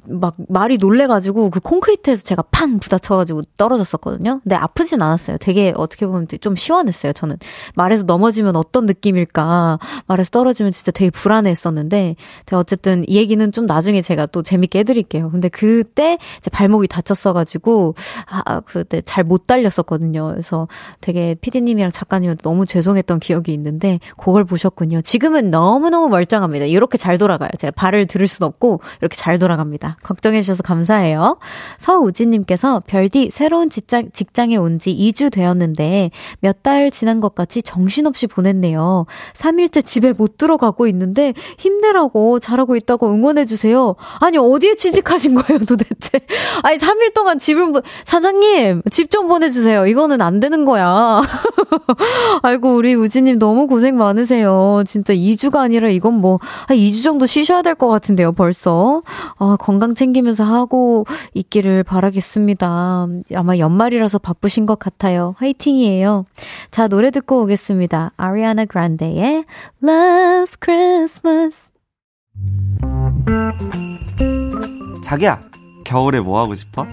[0.06, 4.40] 막 말이 놀래가지고 그 콘크리트에서 제가 팡 부딪혀가지고 떨어졌었거든요.
[4.42, 5.36] 근데 아프진 않았어요.
[5.38, 7.12] 되게 어떻게 보면 좀 시원했어요.
[7.12, 7.36] 저는
[7.74, 12.16] 말에서 넘어지면 어떤 느낌일까 말에서 떨어지면 진짜 되게 불안했었는데
[12.52, 15.30] 어쨌든 이 얘기는 좀 나중에 제가 또 재밌게 해드릴게요.
[15.30, 17.94] 근데 그때 제 발목이 다쳤어가지고
[18.26, 20.26] 아 그때 잘 못 달렸었거든요.
[20.28, 20.68] 그래서
[21.00, 25.02] 되게 피디님이랑 작가님한테 너무 죄송했던 기억이 적이 있는데 그걸 보셨군요.
[25.02, 26.64] 지금은 너무너무 멀쩡합니다.
[26.64, 27.50] 이렇게 잘 돌아가요.
[27.58, 29.98] 제가 발을 들을 순 없고 이렇게 잘 돌아갑니다.
[30.02, 31.38] 걱정해 주셔서 감사해요.
[31.78, 37.62] 서우진 님께서 별디 새로운 직장, 직장에 온 지 2주 되었는데 몇 달 지난 것 같이
[37.62, 39.04] 정신없이 보냈네요.
[39.34, 43.94] 3일째 집에 못 들어가고 있는데 힘내라고 잘하고 있다고 응원해 주세요.
[44.20, 46.20] 아니 어디에 취직하신 거예요 도대체?
[46.64, 47.72] 아니 3일 동안 집을
[48.04, 49.86] 사장님 집 좀 보내 주세요.
[49.86, 51.20] 이거는 안 되는 거야.
[52.42, 54.82] 아이고 우리 우진 님님 너무 고생 많으세요.
[54.86, 59.02] 진짜 2주가 아니라 이건 뭐, 한 2주 정도 쉬셔야 될 것 같은데요, 벌써.
[59.38, 63.06] 아, 건강 챙기면서 하고 있기를 바라겠습니다.
[63.34, 65.34] 아마 연말이라서 바쁘신 것 같아요.
[65.38, 66.24] 화이팅이에요.
[66.70, 68.12] 자, 노래 듣고 오겠습니다.
[68.16, 69.44] 아리아나 그란데의
[69.82, 71.70] Last Christmas.
[75.02, 75.40] 자기야,
[75.84, 76.86] 겨울에 뭐 하고 싶어?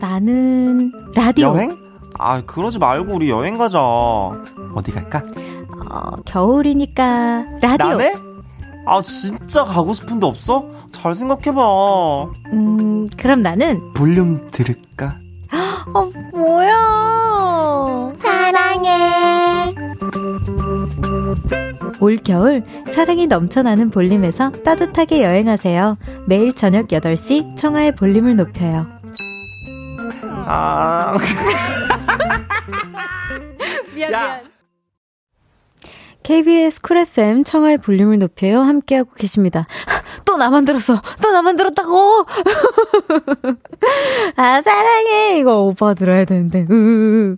[0.00, 1.48] 나는 라디오.
[1.48, 1.76] 여행?
[2.18, 3.78] 아, 그러지 말고 우리 여행 가자.
[4.74, 5.22] 어디 갈까?
[5.90, 7.88] 어, 겨울이니까 라디오.
[7.88, 8.14] 남해?
[8.86, 10.64] 아 진짜 가고 싶은데 없어?
[10.92, 11.60] 잘 생각해봐.
[12.52, 15.16] 음 그럼 나는 볼륨 들을까?
[15.94, 18.12] 어 뭐야?
[18.18, 19.74] 사랑해.
[22.00, 22.62] 올 겨울
[22.92, 25.96] 사랑이 넘쳐나는 볼륨에서 따뜻하게 여행하세요.
[26.26, 28.86] 매일 저녁 8시 청하의 볼륨을 높여요.
[30.46, 31.16] 아.
[33.94, 34.26] 미안, 야.
[34.26, 34.45] 미안.
[36.26, 38.60] KBS 쿨 FM 청하의 볼륨을 높여요.
[38.60, 39.68] 함께하고 계십니다.
[40.26, 41.00] 또 나만 들었어.
[41.22, 42.26] 또 나만 들었다고.
[44.34, 45.38] 아, 사랑해.
[45.38, 46.66] 이거 오빠 들어야 되는데.
[46.68, 47.36] 으으으.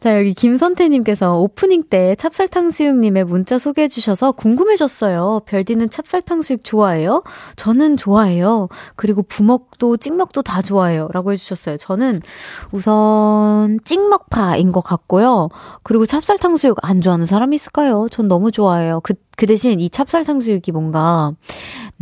[0.00, 5.42] 자, 여기 김선태님께서 오프닝 때 찹쌀탕수육님의 문자 소개해주셔서 궁금해졌어요.
[5.46, 7.22] 별디는 찹쌀탕수육 좋아해요?
[7.56, 8.68] 저는 좋아해요.
[8.96, 11.08] 그리고 부먹도 찍먹도 다 좋아해요.
[11.12, 11.76] 라고 해주셨어요.
[11.76, 12.20] 저는
[12.72, 15.48] 우선 찍먹파인 것 같고요.
[15.82, 18.08] 그리고 찹쌀탕수육 안 좋아하는 사람이 있을까요?
[18.10, 19.00] 전 너무 좋아해요.
[19.02, 21.32] 그, 그 대신 이 찹쌀탕수육이 뭔가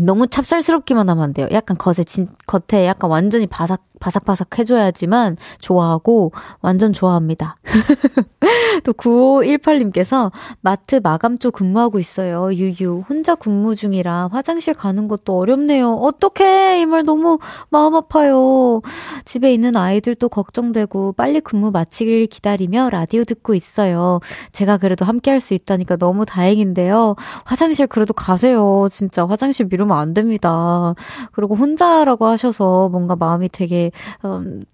[0.00, 1.48] 너무 찹쌀스럽기만 하면 안 돼요.
[1.50, 6.30] 약간 겉에 진, 겉에 약간 완전히 바삭 바삭바삭 해줘야지만 좋아하고
[6.60, 7.56] 완전 좋아합니다.
[8.84, 10.30] 또 9518님께서
[10.60, 12.52] 마트 마감 쪽 근무하고 있어요.
[12.54, 13.04] 유유.
[13.08, 15.92] 혼자 근무 중이라 화장실 가는 것도 어렵네요.
[15.94, 16.80] 어떡해.
[16.82, 17.38] 이 말 너무
[17.70, 18.80] 마음 아파요.
[19.24, 24.20] 집에 있는 아이들도 걱정되고 빨리 근무 마치길 기다리며 라디오 듣고 있어요.
[24.52, 27.14] 제가 그래도 함께 할 수 있다니까 너무 다행인데요.
[27.44, 28.88] 화장실 그래도 가세요.
[28.90, 30.94] 진짜 화장실 미루 면 안 됩니다.
[31.32, 33.90] 그리고 혼자라고 하셔서 뭔가 마음이 되게
[34.24, 34.64] 음,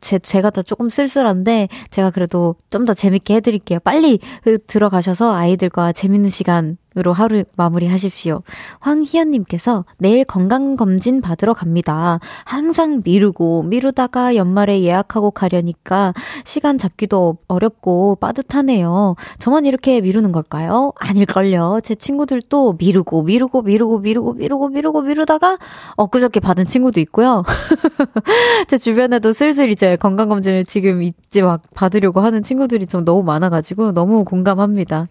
[0.00, 3.80] 제, 제가 다 조금 쓸쓸한데, 제가 그래도 좀 더 재밌게 해드릴게요.
[3.80, 8.42] 빨리 그 들어가셔서 아이들과 재밌는 시간 으로 하루 마무리 하십시오.
[8.78, 12.20] 황희연님께서 내일 건강검진 받으러 갑니다.
[12.44, 19.16] 항상 미루고, 미루다가 연말에 예약하고 가려니까 시간 잡기도 어렵고 빠듯하네요.
[19.40, 20.92] 저만 이렇게 미루는 걸까요?
[20.96, 21.80] 아닐걸요.
[21.82, 25.58] 제 친구들도 미루고, 미루고, 미루고, 미루고, 미루고, 미루고, 미루다가
[25.96, 27.42] 엊그저께 받은 친구도 있고요.
[28.68, 34.24] 제 주변에도 슬슬 이제 건강검진을 지금 이제 막 받으려고 하는 친구들이 좀 너무 많아가지고 너무
[34.24, 35.08] 공감합니다.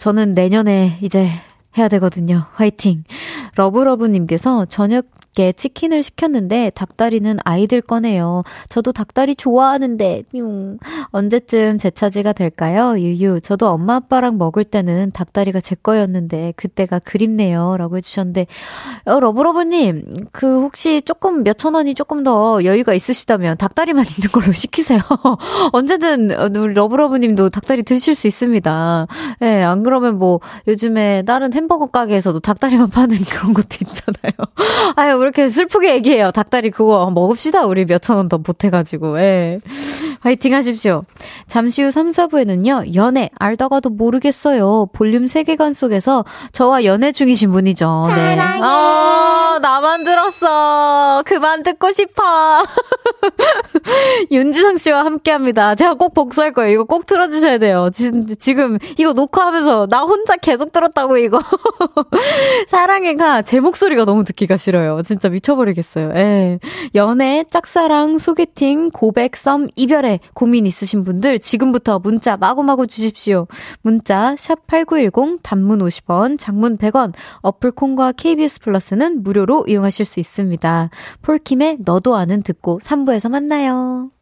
[0.00, 1.28] 저는 내년에 이제
[1.76, 2.46] 해야 되거든요.
[2.54, 3.04] 화이팅!
[3.56, 8.42] 러브러브님께서 저녁 게 치킨을 시켰는데 닭다리는 아이들 거네요.
[8.68, 10.78] 저도 닭다리 좋아하는데 뿅.
[11.10, 12.98] 언제쯤 제 차지가 될까요?
[12.98, 13.40] 유유.
[13.40, 18.46] 저도 엄마 아빠랑 먹을 때는 닭다리가 제 거였는데 그때가 그립네요 라고 해 주셨는데
[19.04, 20.02] 어, 러브러브 님.
[20.32, 25.00] 그 혹시 조금 몇천 원이 조금 더 여유가 있으시다면 닭다리만 있는 걸로 시키세요.
[25.72, 29.06] 언제든 우리 러브러브 님도 닭다리 드실 수 있습니다.
[29.42, 34.32] 예, 네, 안 그러면 뭐 요즘에 다른 햄버거 가게에서도 닭다리만 파는 그런 것도 있잖아요.
[34.96, 36.30] 아유, 왜 이렇게 슬프게 얘기해요?
[36.30, 37.66] 닭다리 그거 먹읍시다.
[37.66, 39.18] 우리 몇천 원 더 보태가지고.
[39.20, 39.58] 예.
[40.20, 41.04] 화이팅 하십시오.
[41.48, 44.86] 잠시 후 3, 4부에는요, 연애, 알다가도 모르겠어요.
[44.92, 48.06] 볼륨 세계관 속에서 저와 연애 중이신 분이죠.
[48.14, 48.36] 네.
[48.38, 51.22] 아, 나만 들었어.
[51.26, 52.22] 그만 듣고 싶어.
[54.30, 55.74] 윤지성 씨와 함께 합니다.
[55.74, 56.72] 제가 꼭 복수할 거예요.
[56.72, 57.88] 이거 꼭 틀어주셔야 돼요.
[58.38, 61.40] 지금, 이거 녹화하면서 나 혼자 계속 들었다고, 이거.
[62.68, 65.02] 사랑해가 제 목소리가 너무 듣기가 싫어요.
[65.10, 66.10] 진짜 미쳐버리겠어요.
[66.14, 66.60] 예.
[66.94, 73.48] 연애, 짝사랑, 소개팅, 고백, 썸, 이별에 고민 있으신 분들 지금부터 문자 마구마구 주십시오.
[73.82, 80.90] 문자 샵8910 단문 50원, 장문 100원, 어플 콩과 KBS 플러스는 무료로 이용하실 수 있습니다.
[81.22, 84.12] 폴킴의 너도 아는 듣고 3부에서 만나요.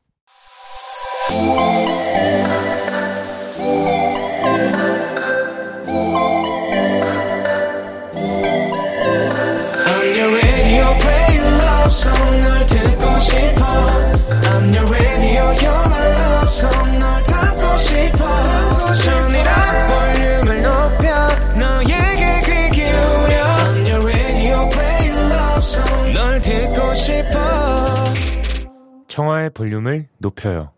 [29.58, 30.70] 볼륨을 높여요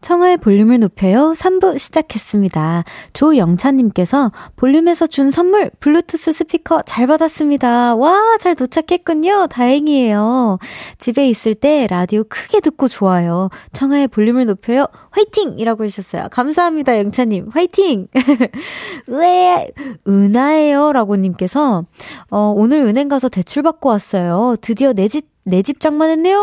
[0.00, 1.32] 청하의 볼륨을 높여요.
[1.34, 2.84] 3부 시작했습니다.
[3.14, 7.94] 조영찬님께서 볼륨에서 준 선물, 블루투스 스피커 잘 받았습니다.
[7.94, 9.46] 와, 잘 도착했군요.
[9.46, 10.58] 다행이에요.
[10.98, 13.48] 집에 있을 때 라디오 크게 듣고 좋아요.
[13.72, 14.88] 청하의 볼륨을 높여요.
[15.10, 15.58] 화이팅!
[15.58, 16.28] 이라고 해주셨어요.
[16.30, 17.48] 감사합니다, 영찬님.
[17.50, 18.08] 화이팅!
[19.08, 19.70] 왜,
[20.06, 20.92] 은하예요.
[20.92, 21.86] 라고 님께서,
[22.30, 24.56] 어, 오늘 은행 가서 대출 받고 왔어요.
[24.60, 26.36] 드디어 내 집 내 집 장만했네요.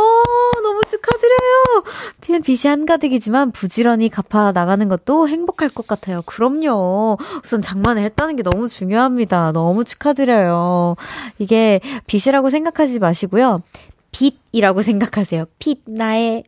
[0.64, 1.84] 너무 축하드려요.
[2.44, 6.22] 빚이 한가득이지만 부지런히 갚아 나가는 것도 행복할 것 같아요.
[6.26, 7.18] 그럼요.
[7.44, 9.52] 우선 장만을 했다는 게 너무 중요합니다.
[9.54, 10.96] 너무 축하드려요.
[11.40, 13.64] 이게 빚이라고 생각하지 마시고요.
[14.12, 15.46] 빚이라고 생각하세요.
[15.58, 16.44] 빚, 나의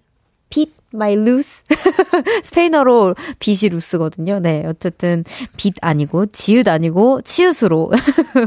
[0.50, 0.83] 빚.
[0.94, 1.64] My loose.
[2.44, 4.40] 스페인어로 빛이 루스거든요.
[4.40, 4.64] 네.
[4.68, 5.24] 어쨌든
[5.58, 7.92] 빛 아니고 지읒 아니고 치읒으로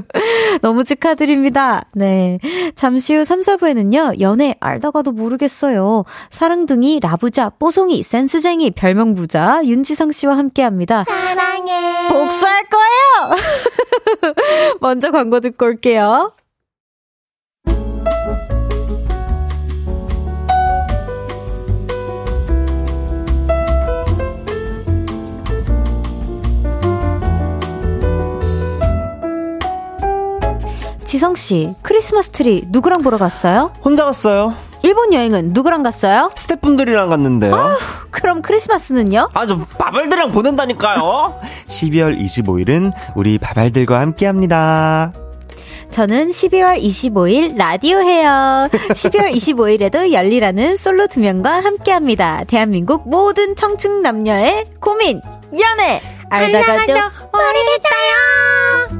[0.63, 1.85] 너무 축하드립니다.
[1.95, 2.39] 네.
[2.75, 4.21] 잠시 후 3, 4부에는요.
[4.21, 6.05] 연애 알다가도 모르겠어요.
[6.31, 11.05] 사랑둥이, 라부자, 뽀송이, 센스쟁이, 별명부자 윤지성 씨와 함께 합니다.
[11.05, 12.09] 사랑해.
[12.09, 14.35] 복수할 거예요.
[14.81, 16.33] 먼저 광고 듣고 올게요.
[31.07, 33.73] 지성씨, 크리스마스 트리 누구랑 보러 갔어요?
[33.85, 34.55] 혼자 갔어요.
[34.83, 36.31] 일본 여행은 누구랑 갔어요?
[36.37, 37.55] 스태프분들이랑 갔는데요.
[37.55, 37.77] 아,
[38.11, 39.31] 그럼 크리스마스는요?
[39.33, 41.41] 아, 저 밥알들이랑 보낸다니까요.
[41.69, 45.13] 12월 25일은 우리 밥알들과 함께 합니다.
[45.91, 48.69] 저는 12월 25일 라디오 해요.
[48.71, 52.43] 12월 25일에도 열일하는 솔로 두 명과 함께 합니다.
[52.47, 55.23] 대한민국 모든 청춘 남녀의 고민,
[55.59, 56.93] 연애, 알다가도
[57.33, 58.96] 모르겠어요.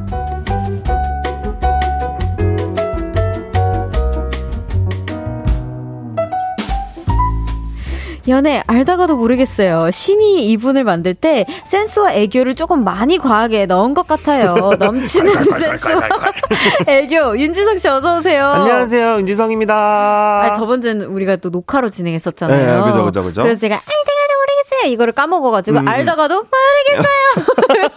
[8.29, 9.91] 연애 알다가도 모르겠어요.
[9.91, 14.55] 신이 이분을 만들 때 센스와 애교를 조금 많이 과하게 넣은 것 같아요.
[14.79, 16.03] 넘치는 센스와
[16.89, 17.39] 애교.
[17.39, 18.49] 윤지성 씨 어서 오세요.
[18.49, 19.19] 안녕하세요.
[19.19, 19.75] 윤지성입니다.
[19.75, 22.85] 아, 저번 주는 우리가 또 녹화로 진행했었잖아요.
[22.85, 23.43] 네, 그죠, 그죠, 그죠.
[23.43, 24.26] 그래서 제가 알다가
[24.77, 24.93] 도 모르겠어요.
[24.93, 25.89] 이거를 까먹어가지고 음.
[25.89, 27.97] 알다가도 모르겠어요.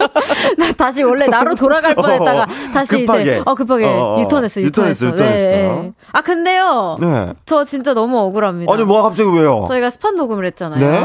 [0.58, 3.22] 나 다시 원래 나로 돌아갈 뻔했다가 다시 급하게.
[3.22, 4.20] 이제 어 급하게 어, 어.
[4.20, 5.06] 유턴했어, 유턴했어.
[5.06, 5.82] 유턴했어, 유턴했어.
[5.82, 5.92] 네.
[6.12, 6.96] 아 근데요.
[7.00, 7.32] 네.
[7.44, 8.72] 저 진짜 너무 억울합니다.
[8.72, 9.64] 아니 뭐 갑자기 왜요?
[9.66, 10.80] 저희가 스판 녹음을 했잖아요.
[10.80, 11.00] 네?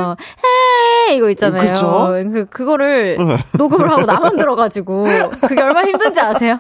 [1.13, 1.67] 이거 있잖아요.
[1.67, 2.13] 그쵸?
[2.33, 3.17] 그 그거를
[3.57, 5.05] 녹음을 하고 나만 들어가지고
[5.47, 6.57] 그게 얼마나 힘든지 아세요?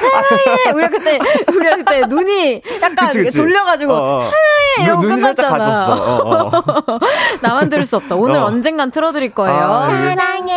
[0.00, 0.72] 사랑해.
[0.74, 1.18] 우리가 그때
[1.54, 3.36] 우리가 그때 눈이 약간 그치, 그치.
[3.36, 4.20] 졸려가지고 어, 어.
[4.20, 5.48] 사랑해 이러고 끝났잖아.
[5.58, 5.94] 가졌어.
[5.94, 6.98] 어, 어.
[7.42, 8.14] 나만 들을 수 없다.
[8.16, 8.44] 오늘 어.
[8.46, 9.56] 언젠간 틀어드릴 거예요.
[9.56, 10.56] 아, 이게- 사랑해.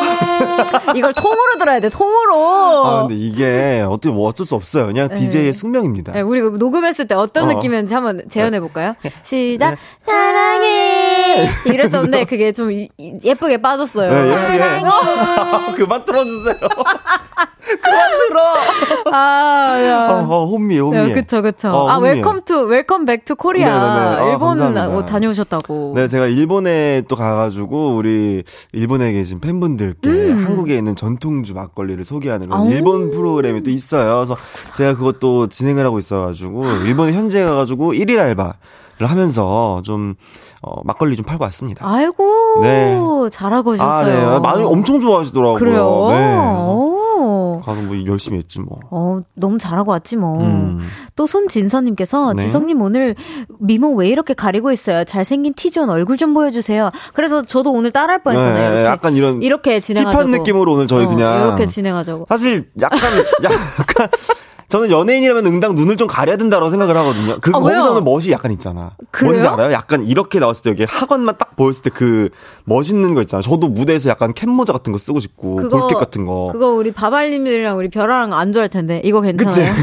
[0.96, 1.90] 이걸 통으로 들어야 돼.
[1.90, 2.86] 통으로.
[2.86, 4.86] 아, 근데 이게 어떻게 뭐 어쩔 수 없어요.
[4.88, 6.14] 그냥 DJ의 숙명입니다.
[6.14, 7.54] 네, 우리 녹음했을 때 어떤 어.
[7.54, 8.96] 느낌이었는지 한번 재현해 볼까요?
[9.24, 9.72] 시작.
[9.72, 9.76] 네.
[10.06, 11.50] 사랑해.
[11.76, 12.90] 이랬었는데 그게 좀 이-
[13.24, 14.10] 예쁘게 빠졌어요.
[14.10, 14.84] 네, 예쁘게.
[15.78, 16.56] 그만 틀어주세요.
[17.82, 18.42] 그만 들어.
[19.12, 20.08] 아, 야.
[20.10, 21.04] 어, 어, 혼미해, 혼미해.
[21.08, 21.70] 네, 그쵸, 그쵸.
[21.70, 21.98] 어, 아.
[21.98, 23.74] Welcome to, welcome back to Korea.
[23.74, 24.62] 아, 일본.
[24.78, 25.94] 어, 다녀오셨다고.
[25.96, 32.68] 네, 제가 일본에 또 가가지고 우리 일본에 계신 팬분들께 한국에 있는 전통주 막걸리를 소개하는 그런
[32.68, 32.72] 음.
[32.72, 34.16] 일본 프로그램이 또 있어요.
[34.16, 34.38] 그래서
[34.78, 38.54] 제가 그것도 진행을 하고 있어가지고 일본에 현지에 가가지고 1일 알바를
[39.00, 40.16] 하면서 좀
[40.62, 41.86] 어, 막걸리 좀 팔고 왔습니다.
[41.88, 42.98] 아이고, 네.
[43.32, 44.32] 잘하고 아, 오셨어요.
[44.34, 44.40] 네.
[44.40, 45.60] 많이 엄청 좋아하시더라고요.
[45.60, 46.08] 그래요?
[46.10, 46.38] 네.
[46.38, 47.62] 오.
[47.64, 48.78] 가서 뭐 열심히 했지 뭐.
[48.92, 50.42] 어, 너무 잘하고 왔지 뭐.
[50.44, 50.80] 음.
[51.16, 52.44] 또 손진서님께서 네.
[52.44, 53.16] 지성님 오늘
[53.60, 55.04] 미모 왜 이렇게 가리고 있어요?
[55.04, 56.92] 잘생긴 티존 얼굴 좀 보여주세요.
[57.14, 58.70] 그래서 저도 오늘 따라할 뻔했잖아요.
[58.70, 60.24] 네, 이렇게, 약간 이런 이렇게 진행하자고.
[60.24, 62.26] 힙한 느낌으로 오늘 저희 어, 그냥 이렇게 진행하자고.
[62.30, 63.00] 사실 약간
[63.44, 64.10] 약간
[64.68, 67.38] 저는 연예인이라면 응당 눈을 좀 가려야 된다고 생각을 하거든요.
[67.40, 67.60] 그 아?
[67.60, 68.92] 거기서는 멋이 약간 있잖아.
[69.12, 69.32] 그래요?
[69.32, 69.72] 뭔지 알아요?
[69.72, 72.30] 약간 이렇게 나왔을 때 여기 학원만 딱 보였을 때 그
[72.66, 73.42] 멋있는 거 있잖아.
[73.42, 76.50] 저도 무대에서 약간 캡 모자 같은 거 쓰고 싶고 볼캡 같은 거.
[76.52, 79.38] 그거 우리 바발님들이랑 우리 별아랑 안 좋아할 텐데 이거 그치?
[79.62, 79.74] 괜찮아요?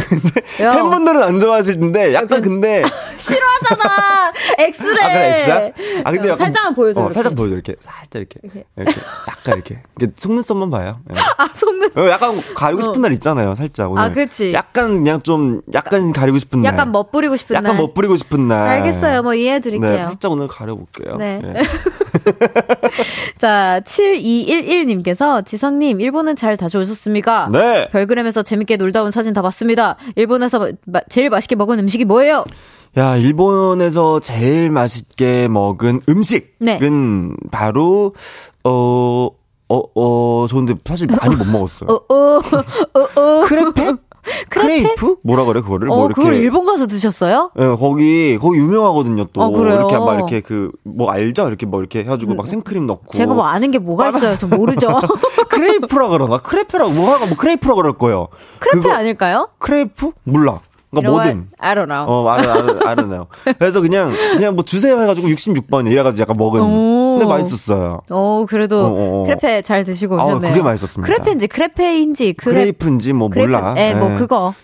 [0.62, 0.72] 야.
[0.74, 2.82] 팬분들은 안 좋아하실 텐데 약간 근데
[3.16, 4.32] 싫어하잖아.
[4.58, 4.98] 엑스레이.
[5.04, 6.00] 아 그래 엑스야?
[6.04, 7.00] 아 근데 어, 약간 살짝만 보여줘.
[7.00, 7.14] 어, 이렇게.
[7.14, 8.40] 살짝 보여줘 이렇게 살짝 이렇게
[8.76, 10.98] 이렇게 약간 이렇게 이렇게 속눈썹만 봐요.
[11.14, 11.18] 예.
[11.38, 11.90] 아 속는.
[11.96, 14.02] 어, 약간 가리고 싶은 날 있잖아요, 살짝 오늘.
[14.02, 14.52] 아, 그치.
[14.52, 16.72] 약간 그냥 좀 약간 가리고 싶은 날.
[16.72, 17.82] 약간 멋부리고 싶은 약간 날.
[17.82, 18.66] 멋부리고 싶은 날.
[18.68, 19.22] 알겠어요.
[19.22, 19.90] 뭐 이해해 드릴게요.
[19.90, 21.16] 네, 살짝 오늘 가려볼게요.
[21.16, 21.40] 네.
[23.38, 27.48] 자, 7211님께서 지성님, 일본은 잘 다녀오셨습니까?
[27.52, 27.88] 네.
[27.90, 29.96] 별그램에서 재밌게 놀다 온 사진 다 봤습니다.
[30.16, 32.44] 일본에서 마- 제일 맛있게 먹은 음식이 뭐예요?
[32.98, 36.78] 야, 일본에서 제일 맛있게 먹은 음식은 네.
[37.50, 38.14] 바로
[38.64, 39.28] 어.
[39.68, 41.88] 어, 어, 저 근데 사실 많이 못 먹었어요.
[42.10, 43.44] 어, 어, 어, 어.
[43.46, 43.94] 크레페?
[44.50, 45.16] 크레이프?
[45.24, 45.90] 뭐라 그래, 그거를?
[45.90, 46.20] 어, 뭐 이렇게.
[46.20, 47.50] 그걸 일본 가서 드셨어요?
[47.58, 49.40] 예, 거기, 거기 유명하거든요, 또.
[49.42, 49.74] 어, 그래요?
[49.76, 51.48] 이렇게 막 이렇게 그, 뭐 알죠?
[51.48, 53.12] 이렇게 뭐 이렇게 해가지고 막 생크림 넣고.
[53.12, 54.36] 제가 뭐 아는 게 뭐가 있어요?
[54.38, 54.88] 저 모르죠.
[55.48, 56.38] 크레이프라 그러나?
[56.38, 58.28] 크레페라고, 뭐가, 뭐 크레이프라 그럴 거예요.
[58.60, 59.48] 크레페 그거- 아닐까요?
[59.58, 60.12] 크레이프?
[60.24, 60.60] 몰라.
[60.92, 61.48] 그러니까 know 뭐든.
[61.58, 62.04] I don't know.
[62.06, 63.26] 어, 알아, 알아, 알아요.
[63.58, 66.60] 그래서 그냥, 그냥 뭐 주세요 해가지고 66번 이래가지고 약간 먹은.
[66.60, 67.16] 오.
[67.18, 68.00] 근데 맛있었어요.
[68.10, 69.24] 어, 그래도 어, 어, 어.
[69.24, 70.52] 크레페 잘 드시고 아, 오셨네요.
[70.52, 71.06] 그게 맛있었습니다.
[71.12, 73.74] 크레페인지 크레페인지 크레 크레이프인지 뭐 크레페- 몰라.
[73.78, 74.16] 예, 뭐 예.
[74.16, 74.54] 그거.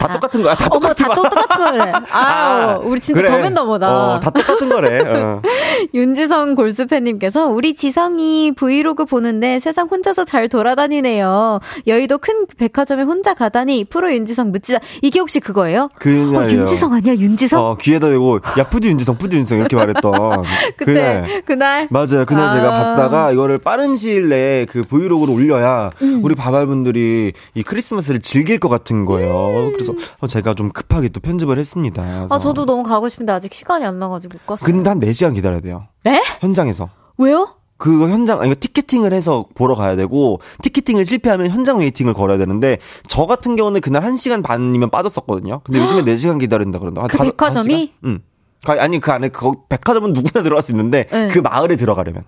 [0.00, 0.54] 다 똑같은 거야.
[0.54, 1.28] 다 똑같은 다 거야.
[1.30, 1.92] 똑같은 거래.
[2.10, 3.30] 아우, 우리 진짜 그래.
[3.30, 4.14] Dumb and Dumber다.
[4.14, 5.00] 어, 다 똑같은 거래.
[5.00, 5.42] 어.
[5.94, 11.60] 윤지성 골수팬님께서 우리 지성이 브이로그 보는데 세상 혼자서 잘 돌아다니네요.
[11.86, 14.80] 여의도 큰 백화점에 혼자 가다니 프로 윤지성 묻지다.
[15.02, 15.82] 이게 혹시 그거예요?
[15.84, 16.50] 어, 그날요.
[16.50, 17.14] 윤지성 아니야?
[17.14, 17.62] 윤지성?
[17.62, 20.12] 어, 귀에다 대고, 야, 푸디 윤지성, 푸디 윤지성 이렇게 말했던.
[20.78, 21.42] 그때 그날.
[21.44, 22.24] 그날 맞아요.
[22.26, 22.50] 그날 아.
[22.54, 26.20] 제가 봤다가 이거를 빠른 시일 내에 그 브이로그를 올려야 음.
[26.24, 29.70] 우리 바발분들이 이 크리스마스를 즐길 것 같은 거예요.
[29.72, 29.89] 그래서
[30.28, 32.02] 제가 좀 급하게 또 편집을 했습니다.
[32.02, 32.38] 아 그래서.
[32.38, 34.66] 저도 너무 가고 싶은데 아직 시간이 안 나가지고 못 갔어요.
[34.66, 35.86] 근데 한 4시간 기다려야 돼요.
[36.04, 36.22] 네?
[36.40, 36.88] 현장에서.
[37.18, 37.54] 왜요?
[37.76, 42.76] 그거 현장, 아니, ticketing을 해서 보러 가야 되고, ticketing을 실패하면 현장 waiting을 걸어야 되는데,
[43.08, 45.62] 저 같은 경우는 그날 1시간 반이면 빠졌었거든요.
[45.64, 47.00] 근데 요즘에 4시간 기다린다 그런다.
[47.00, 47.94] 한그 다섯 백화점이?
[48.04, 48.20] 응.
[48.66, 51.28] 가- 아니, 그 안에, 그, 백화점은 누구나 들어갈 수 있는데, 네.
[51.28, 52.24] 그 마을에 들어가려면.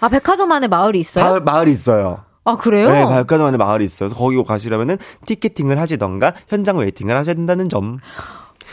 [0.00, 1.24] 아 백화점 안에 마을이 있어요?
[1.24, 2.24] 마을, 마을이 있어요.
[2.48, 2.88] 아 그래요?
[2.90, 3.02] 네,
[3.44, 4.08] 안에 마을이 있어요.
[4.08, 4.96] 그래서 거기 가시려면은
[5.26, 7.98] ticketing을 하시던가 현장 waiting을 하셔야 된다는 점.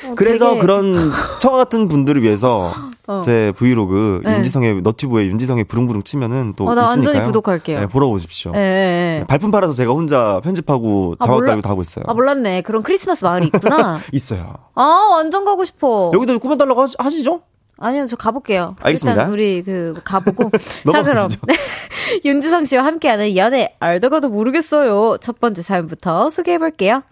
[0.05, 2.73] 어, 그래서 되게- 그런 저 같은 분들을 위해서
[3.07, 3.21] 어.
[3.23, 4.36] 제 브이로그 네.
[4.38, 7.28] 윤지성의 너튜브에 윤지성의 부릉부릉 치면은 또 어, 나 완전히 있으니까요.
[7.28, 7.80] 구독할게요.
[7.82, 8.51] 네, 보러 오십시오.
[8.55, 9.23] 예, 예, 예.
[9.28, 12.03] 발품 팔아서 제가 혼자 편집하고 아, 자막 몰라- 달고 다 하고 있어요.
[12.07, 12.61] 아 몰랐네.
[12.61, 13.97] 그런 크리스마스 마을이 있구나.
[14.11, 14.53] 있어요.
[14.76, 16.11] 아 완전 가고 싶어.
[16.13, 17.41] 여기도 꾸며달라고 하시, 하시죠?
[17.78, 18.76] 아니요, 저 가볼게요.
[18.80, 19.21] 알겠습니다.
[19.21, 20.49] 일단 우리 그 가보고.
[20.91, 21.41] 자 그럼 넘어가시죠.
[22.26, 25.17] 윤지성 씨와 함께하는 연애 알다가도 모르겠어요.
[25.19, 27.03] 첫 번째 사연부터 소개해 볼게요.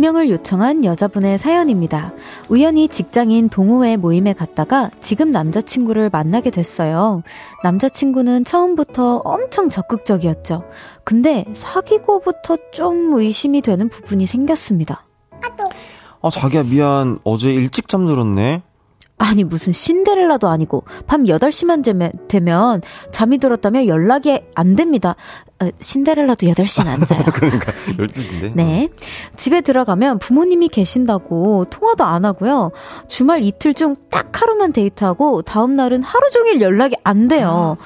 [0.00, 2.12] 익명을 요청한 여자분의 사연입니다.
[2.48, 7.22] 우연히 직장인 동호회 모임에 갔다가 지금 남자친구를 만나게 됐어요.
[7.62, 10.64] 남자친구는 처음부터 엄청 적극적이었죠.
[11.04, 15.04] 근데 사귀고부터 좀 의심이 되는 부분이 생겼습니다.
[16.22, 17.18] 아, 자기야, 미안.
[17.24, 18.62] 어제 일찍 잠들었네.
[19.18, 22.80] 아니 무슨 신데렐라도 아니고 밤 8시만 되면, 되면
[23.12, 25.14] 잠이 들었다며 연락이 안 됩니다.
[25.62, 27.22] 어, 신데렐라도 8시는 안 자요.
[27.34, 28.52] 그러니까 12시인데.
[28.54, 28.88] 네.
[29.36, 32.70] 집에 들어가면 부모님이 계신다고 통화도 안 하고요.
[33.08, 37.76] 주말 이틀 중 딱 하루만 데이트하고 다음 날은 하루 종일 연락이 안 돼요.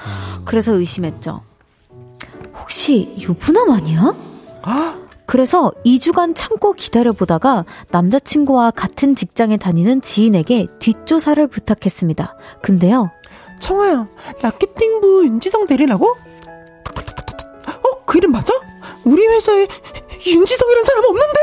[0.45, 1.41] 그래서 의심했죠.
[2.59, 4.15] 혹시 유부남 아니야?
[5.25, 12.35] 그래서 2주간 참고 기다려보다가 남자친구와 같은 직장에 다니는 지인에게 뒷조사를 부탁했습니다.
[12.61, 13.11] 근데요.
[13.59, 14.07] 청아야,
[14.43, 16.15] 마케팅부 윤지성 대리라고?
[18.15, 18.53] 어, 그 이름 맞아?
[19.03, 19.67] 우리 회사에
[20.25, 21.39] 윤지성이라는 사람 없는데?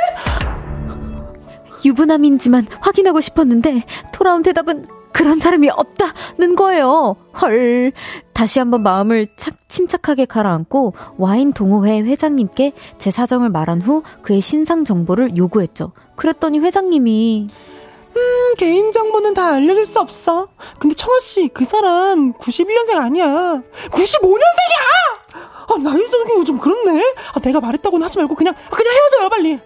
[1.84, 7.16] 유부남인지만 확인하고 싶었는데 돌아온 대답은 그런 사람이 없다는 거예요.
[7.40, 7.92] 헐.
[8.32, 14.84] 다시 한번 마음을 착, 침착하게 가라앉고 와인 동호회 회장님께 제 사정을 말한 후 그의 신상
[14.84, 15.92] 정보를 요구했죠.
[16.16, 17.48] 그랬더니 회장님이
[18.16, 20.48] 음, 개인정보는 다 알려줄 수 없어.
[20.78, 23.62] 근데 청아씨, 그 사람 91년생 아니야.
[23.90, 25.21] 95년생이야!
[25.72, 27.02] 아, 나이 속이고 좀 그렇네?
[27.34, 29.58] 아, 내가 말했다고는 하지 말고 그냥, 아, 그냥 헤어져요, 빨리.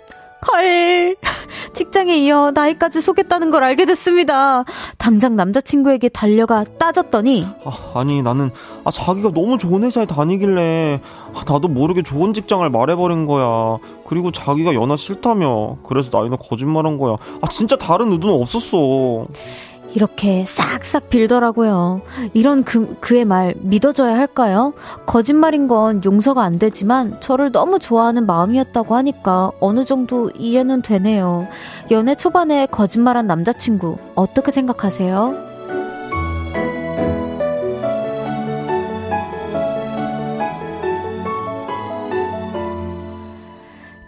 [0.52, 1.16] 헐.
[1.72, 4.64] 직장에 이어 나이까지 속였다는 걸 알게 됐습니다.
[4.98, 7.46] 당장 남자친구에게 달려가 따졌더니
[7.94, 8.50] 아, 니 나는
[8.84, 11.00] 아 자기가 너무 좋은 회사에 다니길래
[11.34, 13.78] 아, 나도 모르게 좋은 직장을 말해버린 거야.
[14.06, 15.78] 그리고 자기가 연하 싫다며.
[15.84, 17.16] 그래서 나이는 거짓말한 거야.
[17.40, 19.26] 아 진짜 다른 의도는 없었어.
[19.96, 22.02] 이렇게 싹싹 빌더라고요.
[22.34, 24.74] 이런 그, 그의 말 믿어줘야 할까요?
[25.06, 31.48] 거짓말인 건 용서가 안 되지만 저를 너무 좋아하는 마음이었다고 하니까 어느 정도 이해는 되네요.
[31.90, 35.55] 연애 초반에 거짓말한 남자친구 어떻게 생각하세요?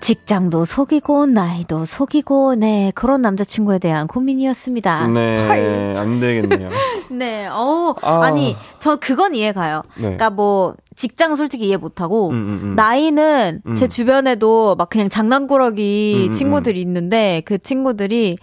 [0.09, 5.07] 직장도 속이고 나이도 속이고 네 그런 남자친구에 대한 고민이었습니다.
[5.09, 6.71] 네, 안 되겠네요.
[7.13, 8.23] 네, 어 아.
[8.23, 9.83] 아니 저 그건 이해가요.
[9.97, 10.01] 네.
[10.01, 12.75] 그러니까 뭐 직장 솔직히 이해 못하고 음, 음, 음.
[12.75, 13.77] 나이는 음.
[13.77, 18.39] 제 주변에도 막 그냥 장난꾸러기 음, 음, 친구들이 있는데 그 친구들이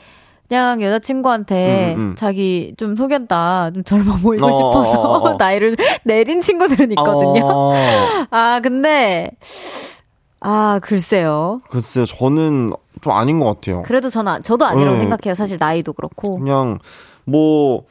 [0.47, 5.33] 그냥 여자친구한테 자기 좀 속였다, 좀 젊어 보이고 어, 싶어서 어, 어, 어.
[5.39, 7.41] 나이를 내린 친구들은 있거든요.
[7.43, 7.73] 어.
[8.29, 9.31] 아, 근데
[10.47, 11.59] 아, 글쎄요.
[11.69, 12.71] 글쎄요, 저는
[13.01, 13.81] 좀 아닌 것 같아요.
[13.81, 14.99] 그래도 저는, 저도 아니라고 네.
[14.99, 15.33] 생각해요.
[15.33, 16.37] 사실 나이도 그렇고.
[16.37, 16.77] 그냥,
[17.25, 17.85] 뭐,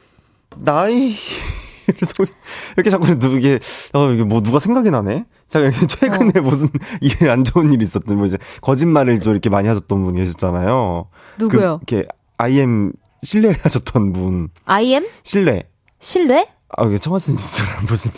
[0.57, 1.13] 나이,
[2.77, 3.59] 이렇게 자꾸 누게,
[3.93, 5.25] 어, 이게 뭐 누가 생각이 나네?
[5.49, 6.41] 제가 최근에 어.
[6.41, 6.69] 무슨
[7.01, 11.07] 이게 안 좋은 일이 있었던, 뭐 이제 거짓말을 좀 이렇게 많이 하셨던 분이 계셨잖아요.
[11.37, 11.79] 누구요?
[11.85, 14.47] 그, 이렇게 IM 신뢰 하셨던 분.
[14.63, 15.05] IM?
[15.23, 15.63] 신뢰.
[15.99, 16.47] 신뢰?
[16.69, 18.11] 아, 이게 청와대 뉴스랑 무슨,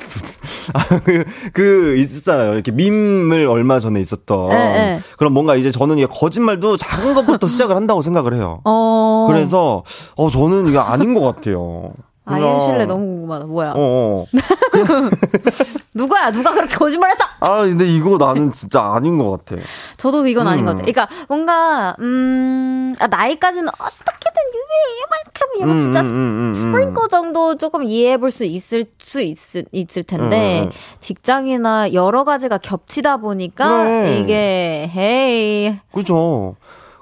[0.74, 2.54] 아, 그, 그, 있었잖아요.
[2.54, 4.52] 이렇게 밈을 얼마 전에 있었던.
[4.52, 5.00] 에, 에.
[5.18, 8.62] 그럼 뭔가 이제 저는 이게 거짓말도 작은 것부터 시작을 한다고 생각을 해요.
[8.64, 9.26] 어.
[9.28, 9.84] 그래서,
[10.16, 11.92] 어, 저는 이게 아닌 것 같아요.
[12.28, 13.46] 아이엠 실내 너무 궁금하다.
[13.46, 13.74] 뭐야?
[13.76, 13.78] 어.
[13.78, 14.26] 어.
[15.96, 16.32] 누구야?
[16.32, 17.24] 누가 그렇게 거짓말했어?
[17.40, 19.62] 아, 근데 이거 나는 진짜 아닌 것 같아.
[19.98, 20.52] 저도 이건 음.
[20.52, 20.84] 아닌 것 같아.
[20.84, 27.56] 그러니까 뭔가 음, 아, 나이까지는 어떻게든 유해만큼 이거 진짜 음, 음, 음, 음, 스프링커 정도
[27.58, 30.70] 조금 이해해 볼 수 있을 수 있을 있을 텐데
[31.00, 34.20] 직장이나 여러 가지가 겹치다 보니까 그래.
[34.20, 35.80] 이게 헤이.
[35.94, 36.56] 그죠.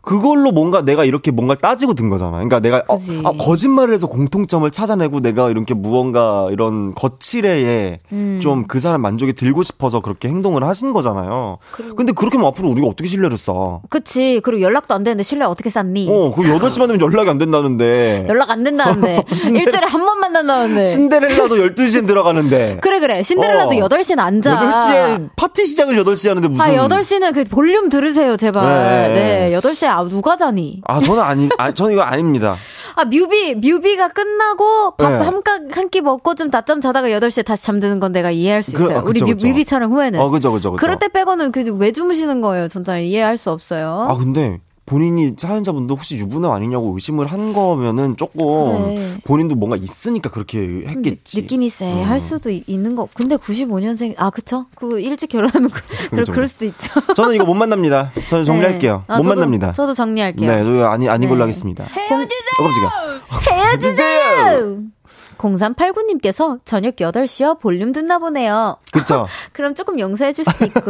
[0.06, 2.32] 그걸로 뭔가 내가 이렇게 뭔가 따지고 든 거잖아.
[2.34, 8.40] 그러니까 내가 어, 아, 거짓말을 해서 공통점을 찾아내고 내가 이렇게 무언가 이런 거칠애에 음.
[8.42, 11.58] 좀그 사람 만족이 들고 싶어서 그렇게 행동을 하신 거잖아요.
[11.72, 11.96] 그리고.
[11.96, 13.80] 근데 그렇게 하면 앞으로 우리가 어떻게 신뢰를 쌓아?
[13.90, 14.40] 그치.
[14.44, 16.08] 그리고 연락도 안 되는데 신뢰 어떻게 쌓니?
[16.10, 18.28] 어, 그 8시만 되면 연락이 안 된다는데.
[18.30, 19.24] 연락 안 된다는데.
[19.34, 20.86] 일주일에 한 번 만난다는데.
[20.86, 22.78] 신데렐라도 12시엔 들어가는데.
[22.84, 23.24] 그래, 그래.
[23.24, 23.88] 신데렐라도 어.
[23.90, 24.60] 8시는 앉아.
[24.60, 26.64] 8시에 파티 시작을 8시에 하는데 무슨.
[26.64, 29.14] 아, 8시는 그 볼륨 들으세요, 제발.
[29.14, 29.50] 네.
[29.50, 30.82] 네 8시에 아, 누가 자니?
[30.86, 32.56] 아, 저는 아니, 아, 저는 이거 아닙니다.
[32.96, 35.32] 아, 뮤비, 뮤비가 끝나고 밥 네.
[35.72, 38.96] 한, 끼 먹고 좀 낮잠 자다가 8시에 다시 잠드는 건 내가 이해할 수 그, 있어요.
[38.96, 40.20] 그, 아, 그쵸, 우리 뮤, 뮤비 촬영 후에는.
[40.20, 40.80] 어, 그죠, 그죠, 그죠.
[40.82, 42.68] 그럴 때 빼고는 그 왜 주무시는 거예요?
[42.68, 44.08] 전짜 이해할 수 없어요.
[44.10, 49.18] 아, 근데 본인이 사연자분도 혹시 유부남 아니냐고 의심을 한 거면은 조금 네.
[49.24, 51.42] 본인도 뭔가 있으니까 그렇게 했겠지.
[51.42, 51.92] 느, 낌이 세.
[51.92, 52.04] 음.
[52.04, 53.08] 할 수도 있는 거.
[53.16, 54.68] 근데 95년생, 아, 그쵸?
[54.76, 56.32] 그 일찍 결혼하면 그, 그렇죠.
[56.32, 57.02] 그럴 수도 있죠.
[57.16, 58.12] 저는 이거 못 만납니다.
[58.30, 58.98] 저는 정리할게요.
[58.98, 59.04] 네.
[59.08, 59.74] 아, 못 저도, 만납니다.
[59.74, 60.50] 저도 정리할게요.
[60.50, 61.44] 네, 아니, 아닌 걸로 네.
[61.44, 61.86] 하겠습니다.
[61.86, 62.90] 헤어지세요!
[63.30, 64.95] 어, 헤어지세요!
[65.38, 67.60] 0389님께서 저녁 8시요?
[67.60, 68.78] 볼륨 듣나 보네요.
[68.92, 69.28] 그쵸.
[69.54, 70.82] 그럼 조금 용서해 줄 수도 있고.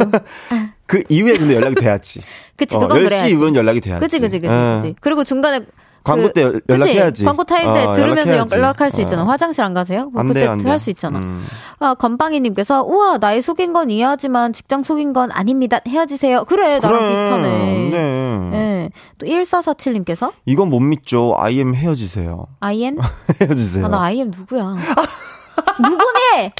[0.86, 2.20] 그 이후에 근데 연락이 돼야지.
[2.56, 3.30] 그치, 그건 어, 10시 그래야지.
[3.32, 4.00] 이후엔 연락이 돼야지.
[4.00, 4.54] 그치, 그치, 그치.
[4.54, 4.80] 네.
[4.82, 4.94] 그치.
[5.00, 5.60] 그리고 중간에
[6.06, 7.24] 광고 그, 때 연락해야지.
[7.24, 8.54] 광고 타임 때 어, 들으면서 연락해야지.
[8.56, 9.22] 연락할 수 있잖아.
[9.22, 9.26] 어.
[9.26, 10.10] 화장실 안 가세요?
[10.12, 11.18] 뭐 그때 할 수 있잖아.
[11.18, 11.46] 음.
[11.78, 15.80] 아, 건빵이님께서 우와 나의 속인 건 이해하지만 직장 속인 건 아닙니다.
[15.86, 16.44] 헤어지세요.
[16.44, 17.10] 그래 나랑 그래.
[17.10, 17.90] 비슷하네.
[17.90, 18.50] 네.
[18.50, 18.90] 네.
[19.18, 21.34] 또 1447님께서 이건 못 믿죠.
[21.38, 22.46] IM 헤어지세요.
[22.60, 22.98] IM?
[23.40, 23.86] 헤어지세요.
[23.86, 24.76] 아, 나 IM 누구야?
[25.80, 26.52] 누구니?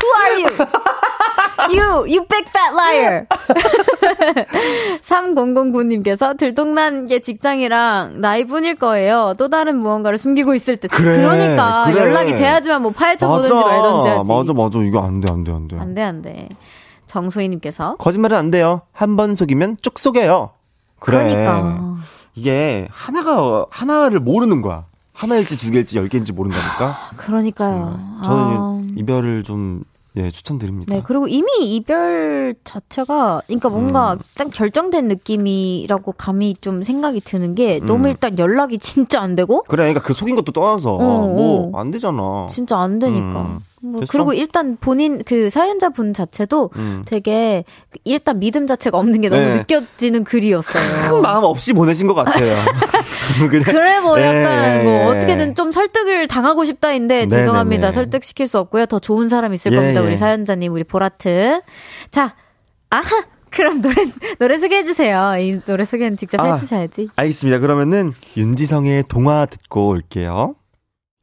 [0.00, 0.48] Who are you?
[1.70, 3.26] you, you big fat liar.
[5.02, 9.34] 3009님께서 들통난 게 직장이랑 나이뿐일 거예요.
[9.38, 10.88] 또 다른 무언가를 숨기고 있을 듯.
[10.88, 12.00] 그래, 그러니까 그래.
[12.00, 14.32] 연락이 돼야지만 뭐 파헤쳐 보든지 말든지 하지.
[14.32, 14.78] 맞아, 맞아.
[14.80, 15.76] 이거 안 돼, 안 돼, 안 돼.
[15.78, 16.48] 안 돼, 안 돼.
[17.06, 18.82] 정소희님께서 거짓말은 안 돼요.
[18.92, 20.50] 한 번 속이면 쭉 속여요.
[20.98, 21.18] 그래.
[21.18, 21.96] 그러니까.
[22.34, 24.84] 이게 하나가 하나를 모르는 거야.
[25.16, 27.10] 하나일지 두 개일지 열 개인지 모른다니까.
[27.16, 27.98] 그러니까요.
[28.22, 28.86] 저는 아.
[28.96, 30.94] 이별을 좀 네, 추천드립니다.
[30.94, 34.18] 네, 그리고 이미 이별 자체가, 그러니까 뭔가 음.
[34.34, 37.86] 딱 결정된 느낌이라고 감이 좀 생각이 드는 게 음.
[37.86, 39.62] 너무 일단 연락이 진짜 안 되고.
[39.64, 41.90] 그래, 그러니까 그 속인 것도 떠나서 어, 뭐안 어.
[41.90, 42.46] 되잖아.
[42.48, 43.42] 진짜 안 되니까.
[43.42, 43.58] 음.
[43.82, 47.02] 뭐 그리고 일단 본인 그 사연자 분 자체도 음.
[47.06, 47.64] 되게
[48.04, 49.58] 일단 믿음 자체가 없는 게 너무 네.
[49.58, 51.10] 느껴지는 글이었어요.
[51.10, 52.56] 큰 마음 없이 보내신 것 같아요.
[53.50, 53.62] 그래.
[53.62, 54.82] 그래 뭐 약간 네.
[54.82, 57.88] 뭐 어떻게든 좀 설득을 당하고 싶다인데 네, 죄송합니다.
[57.88, 57.92] 네, 네.
[57.92, 58.86] 설득시킬 수 없고요.
[58.86, 60.00] 더 좋은 사람 있을 예, 겁니다.
[60.00, 60.16] 우리 예.
[60.16, 61.60] 사연자님, 우리 보라트.
[62.10, 62.34] 자,
[62.90, 63.24] 아하.
[63.50, 63.94] 그럼 노래
[64.38, 65.34] 노래 소개해 주세요.
[65.38, 67.08] 이 노래 소개는 직접 아, 해주셔야지.
[67.16, 67.58] 알겠습니다.
[67.60, 70.56] 그러면은 윤지성의 동화 듣고 올게요.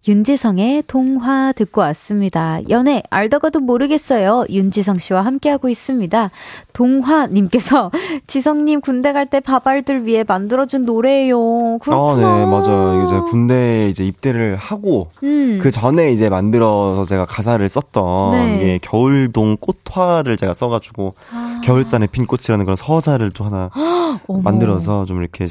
[0.05, 2.59] 윤지성의 동화 듣고 왔습니다.
[2.69, 4.43] 연애 알다가도 모르겠어요.
[4.49, 6.29] 윤지성 씨와 함께하고 있습니다.
[6.73, 7.89] 동화님께서
[8.27, 11.77] 지성님 군대 갈 때 바발들 위해 만들어준 노래예요.
[11.79, 11.95] 그렇구나.
[11.95, 13.05] 아, 네, 맞아요.
[13.05, 15.59] 이제 군대 이제 입대를 하고 음.
[15.61, 18.55] 그 전에 이제 만들어서 제가 가사를 썼던 네.
[18.57, 21.52] 이게 겨울동 꽃화를 제가 써가지고 아.
[21.63, 23.69] 겨울산에 핀 꽃이라는 그런 서사를 또 하나
[24.43, 25.47] 만들어서 좀 이렇게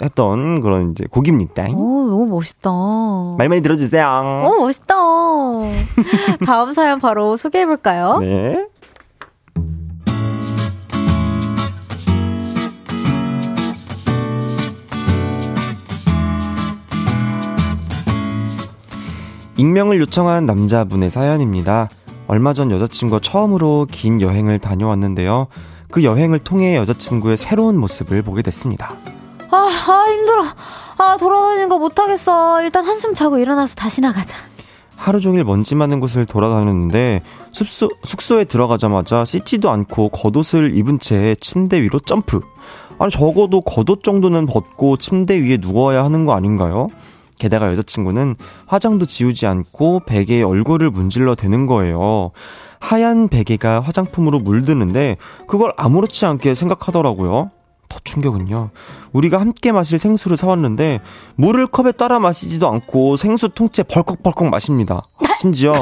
[0.00, 1.68] 했던 그런 이제 곡입니다.
[1.70, 2.70] 오, 너무 멋있다.
[3.38, 4.06] 말 많이 들어주세요.
[4.46, 4.94] 오, 멋있다.
[6.46, 8.18] 다음 사연 바로 소개해볼까요?
[8.20, 8.66] 네.
[19.58, 21.88] 익명을 요청한 남자분의 사연입니다.
[22.28, 25.46] 얼마 전 여자친구와 처음으로 긴 여행을 다녀왔는데요.
[25.90, 28.96] 그 여행을 통해 여자친구의 새로운 모습을 보게 됐습니다.
[29.50, 30.42] 아, 아, 힘들어.
[30.98, 32.62] 아, 돌아다니는 거 못하겠어.
[32.62, 34.36] 일단 한숨 자고 일어나서 다시 나가자.
[34.96, 37.22] 하루 종일 먼지 많은 곳을 돌아다녔는데
[37.52, 42.40] 숙소, 숙소에 들어가자마자 씻지도 않고 겉옷을 입은 채 침대 위로 점프.
[42.98, 46.88] 아니 적어도 겉옷 정도는 벗고 침대 위에 누워야 하는 거 아닌가요?
[47.38, 52.30] 게다가 여자친구는 화장도 지우지 않고 베개에 얼굴을 문질러 대는 거예요.
[52.78, 55.16] 하얀 베개가 화장품으로 물드는데
[55.46, 57.50] 그걸 아무렇지 않게 생각하더라고요.
[57.88, 58.70] 더 충격은요.
[59.12, 61.00] 우리가 함께 마실 생수를 사왔는데
[61.36, 65.02] 물을 컵에 따라 마시지도 않고 생수 통째 벌컥벌컥 마십니다.
[65.40, 65.72] 심지어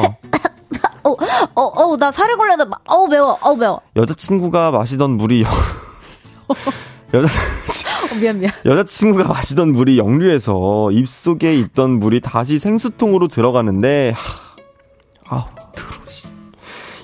[1.04, 1.10] 어,
[1.54, 2.64] 어, 어, 나 살이 걸려다.
[2.88, 3.38] 어우, 매워.
[3.42, 3.80] 어우, 매워.
[3.94, 5.44] 여자친구가 마시던 물이
[7.14, 7.28] 여자
[8.12, 8.52] 어, 미안 미안.
[8.64, 16.26] 여자친구가 마시던 물이 역류해서 입속에 있던 물이 다시 생수통으로 들어가는데 하, 아 들어시.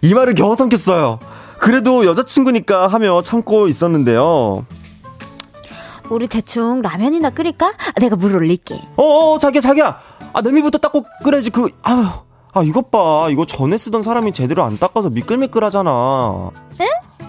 [0.03, 1.21] 이 말을 겨우 삼켰어요.
[1.59, 4.67] 그래도 여자친구니까 하며 참고 있었는데요.
[6.11, 7.73] 우리 대충 라면이나 끓일까?
[8.01, 8.81] 내가 물 올릴게.
[8.97, 10.01] 어어, 어, 자기야, 자기야.
[10.33, 11.51] 아, 냄비부터 닦고 끓여야지.
[11.51, 12.05] 그, 아유.
[12.53, 13.29] 아, 이것 봐.
[13.31, 16.51] 이거 전에 쓰던 사람이 제대로 안 닦아서 미끌미끌하잖아.
[16.81, 16.87] 에?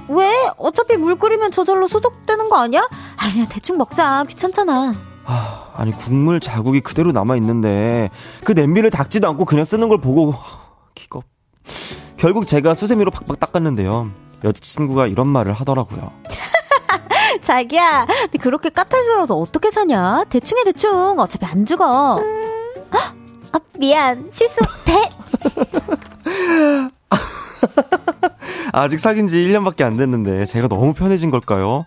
[0.10, 0.32] 왜?
[0.58, 2.82] 어차피 물 끓이면 저절로 소독되는 거 아니야?
[3.18, 4.24] 아, 그냥 대충 먹자.
[4.28, 4.94] 귀찮잖아.
[5.26, 8.10] 아, 아니, 국물 자국이 그대로 남아 있는데,
[8.44, 10.34] 그 냄비를 닦지도 않고 그냥 쓰는 걸 보고,
[10.96, 11.24] 기겁.
[12.18, 14.10] 결국 제가 수세미로 팍팍 닦았는데요.
[14.44, 16.12] 여자친구가 이런 말을 하더라고요.
[17.42, 18.08] 자기야,
[18.42, 20.26] 그렇게 까탈스러워서 어떻게 사냐?
[20.30, 21.20] 대충해, 대충.
[21.20, 22.20] 어차피 안 죽어.
[23.52, 24.30] 아, 미안.
[24.32, 25.10] 실수돼.
[28.74, 31.86] 아직 사귄 지 1년밖에 안 됐는데 제가 너무 편해진 걸까요?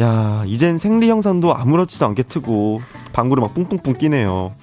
[0.00, 2.80] 야, 이젠 생리 형상도 아무렇지도 않게 트고
[3.12, 4.54] 방구를 막 뿡뿡뿡 끼네요.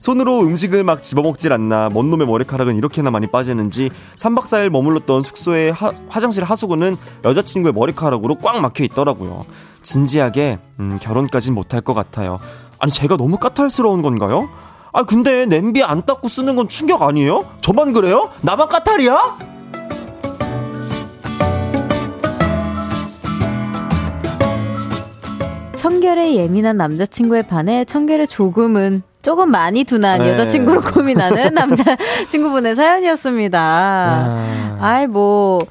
[0.00, 5.72] 손으로 음식을 막 집어먹질 않나 먼 놈의 머리카락은 이렇게나 많이 빠지는지 3박 4일 머물렀던 숙소의
[5.72, 9.42] 하, 화장실 하수구는 여자친구의 머리카락으로 꽉 막혀 있더라고요.
[9.82, 12.40] 진지하게 음, 결혼까진 못할 것 같아요.
[12.78, 14.48] 아니 제가 너무 까탈스러운 건가요?
[14.92, 17.44] 아 근데 냄비 안 닦고 쓰는 건 충격 아니에요?
[17.60, 18.30] 저만 그래요?
[18.42, 19.38] 나만 까탈이야?
[25.76, 30.30] 청결에 예민한 남자친구에 반해 청결에 조금은 조금 많이 둔한 네.
[30.30, 33.60] 여자친구로 고민하는 남자친구분의 사연이었습니다.
[33.60, 34.78] 아.
[34.80, 35.64] 아이, 뭐,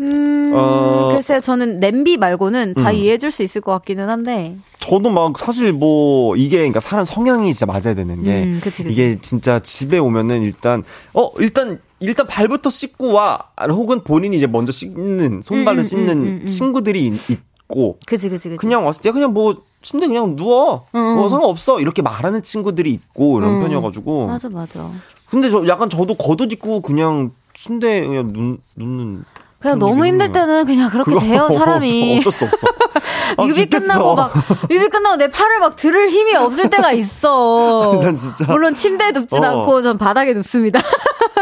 [0.00, 1.10] 음, 어...
[1.12, 2.94] 글쎄요, 저는 냄비 말고는 다 음.
[2.94, 4.56] 이해해줄 수 있을 것 같기는 한데.
[4.90, 8.42] 저도 막 사실 뭐, 이게, 그러니까 사람 성향이 진짜 맞아야 되는 게.
[8.42, 8.92] 음, 그치, 그치.
[8.92, 10.82] 이게 진짜 집에 오면은 일단,
[11.14, 13.38] 어, 일단, 일단 발부터 씻고 와.
[13.68, 18.00] 혹은 본인이 이제 먼저 씻는, 손발을 음, 음 씻는 음, 음, 친구들이 있, 있고.
[18.04, 18.56] 그치, 그치, 그치.
[18.58, 20.86] 그냥 왔을 때 그냥 뭐, 침대 그냥 누워.
[20.92, 21.80] 뭐 상관없어.
[21.80, 24.26] 이렇게 말하는 친구들이 있고, 이런 편이어가지고.
[24.26, 24.90] 맞아, 맞아.
[25.28, 29.22] 근데 저 약간 저도 겉옷 입고 그냥 침대에 그냥 눈, 눕는.
[29.60, 32.20] 그냥 너무 힘들 때는 그냥 그렇게 돼요, 사람이.
[32.20, 32.66] 어쩔 수 없어.
[33.36, 34.32] 아, 뮤비 끝나고 막,
[34.70, 37.98] 뮤비 끝나고 내 팔을 막 들을 힘이 없을 때가 있어.
[38.02, 38.46] 난 진짜.
[38.46, 39.48] 물론 침대에 눕진 어.
[39.60, 40.80] 않고 전 바닥에 눕습니다.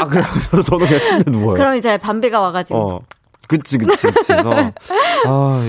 [0.00, 0.24] 아, 그래요?
[0.66, 1.56] 저는 그냥 침대에 누워요.
[1.56, 2.78] 그럼 이제 밤비가 와가지고.
[2.78, 3.00] 어.
[3.46, 4.32] 그치, 그치, 그치.
[4.32, 4.72] 그래서,
[5.26, 5.62] 아,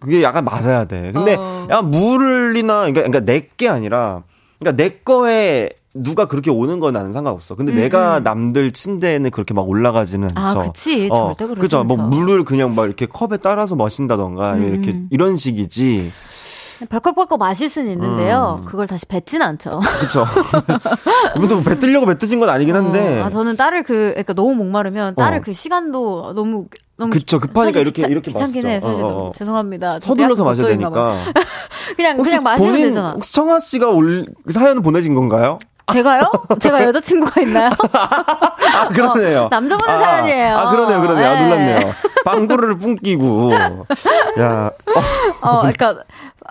[0.00, 1.12] 그게 약간 맞아야 돼.
[1.12, 1.66] 근데, 어.
[1.70, 4.22] 야, 물이나, 그러니까, 그러니까 내 게 아니라,
[4.58, 5.68] 그러니까 내 거에
[6.02, 7.54] 누가 그렇게 오는 건 나는 상관없어.
[7.54, 7.76] 근데 음.
[7.76, 8.22] 내가 음.
[8.22, 10.60] 남들 침대에는 그렇게 막 올라가지는 아, 않죠.
[10.60, 11.08] 아, 그치.
[11.10, 11.84] 어, 절대 그렇지 그죠.
[11.84, 14.64] 뭐 물을 그냥 막 이렇게 컵에 따라서 마신다던가 음.
[14.64, 16.12] 이렇게 이런 식이지.
[16.90, 18.60] 벌컥벌컥 마실 수는 있는데요.
[18.62, 18.68] 음.
[18.68, 19.80] 그걸 다시 뱉진 않죠.
[19.80, 20.26] 그렇죠.
[21.36, 23.20] 이분도 뭐 뱉으려고 뱉으신 건 아니긴 한데.
[23.20, 25.40] 어, 아 저는 딸을 그 그러니까 너무 목마르면 딸을 어.
[25.42, 26.66] 그 시간도 너무
[26.98, 29.32] 너무 그쵸 급하니까 이렇게 귀찮, 이렇게 귀찮긴 해 사실 어, 어.
[29.34, 30.00] 죄송합니다.
[30.00, 31.16] 서둘러서 마셔야 되니까.
[31.96, 33.12] 그냥 그냥 마시면 본인, 되잖아.
[33.12, 35.58] 혹시 청아 씨가 올 사연 보내진 건가요?
[35.92, 36.32] 제가요?
[36.60, 37.70] 제가 여자친구가 있나요?
[37.92, 39.42] 아, 그러네요.
[39.42, 40.56] 어, 남자분의 아, 사연이에요.
[40.56, 41.26] 아, 그러네요, 그러네요.
[41.28, 41.38] 아, 네.
[41.38, 41.92] 아, 놀랐네요.
[42.24, 43.52] 방구를 뿜기고.
[44.40, 44.70] 야.
[45.42, 45.98] 어, 어 그러니까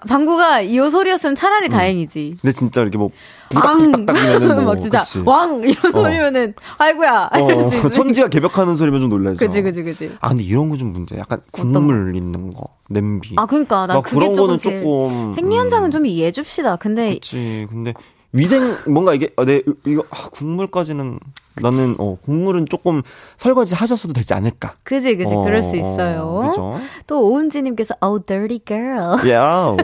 [0.07, 1.71] 방구가 이 소리였으면 차라리 음.
[1.71, 2.37] 다행이지.
[2.41, 3.09] 근데 진짜 이렇게 뭐
[3.49, 5.21] 부닥부닥이면은 뭐, 막 진짜 그치.
[5.25, 6.01] 왕 이런 어.
[6.01, 7.29] 소리면은 아이고야.
[7.33, 9.37] 어, 천지가 개벽하는 소리면 좀 놀라죠.
[9.37, 10.17] 그지 그지 그지.
[10.21, 11.17] 아 근데 이런 거 좀 문제.
[11.17, 12.17] 약간 국물 거?
[12.17, 13.33] 있는 거, 냄비.
[13.37, 15.91] 아 그러니까 나 그게 그런 거는 조금 생리 현상은 음.
[15.91, 16.75] 좀 이해해 줍시다.
[16.77, 17.67] 근데 그치.
[17.69, 17.93] 근데
[18.35, 21.19] 위생 뭔가 이게 어, 내 이거 아, 국물까지는.
[21.61, 23.01] 나는 어 국물은 조금
[23.37, 24.75] 설거지 하셨어도 되지 않을까.
[24.83, 26.49] 그지 그지 어, 그럴 수 있어요.
[26.49, 26.77] 그죠?
[27.07, 29.15] 또 오은지님께서 oh dirty girl.
[29.23, 29.77] Yeah.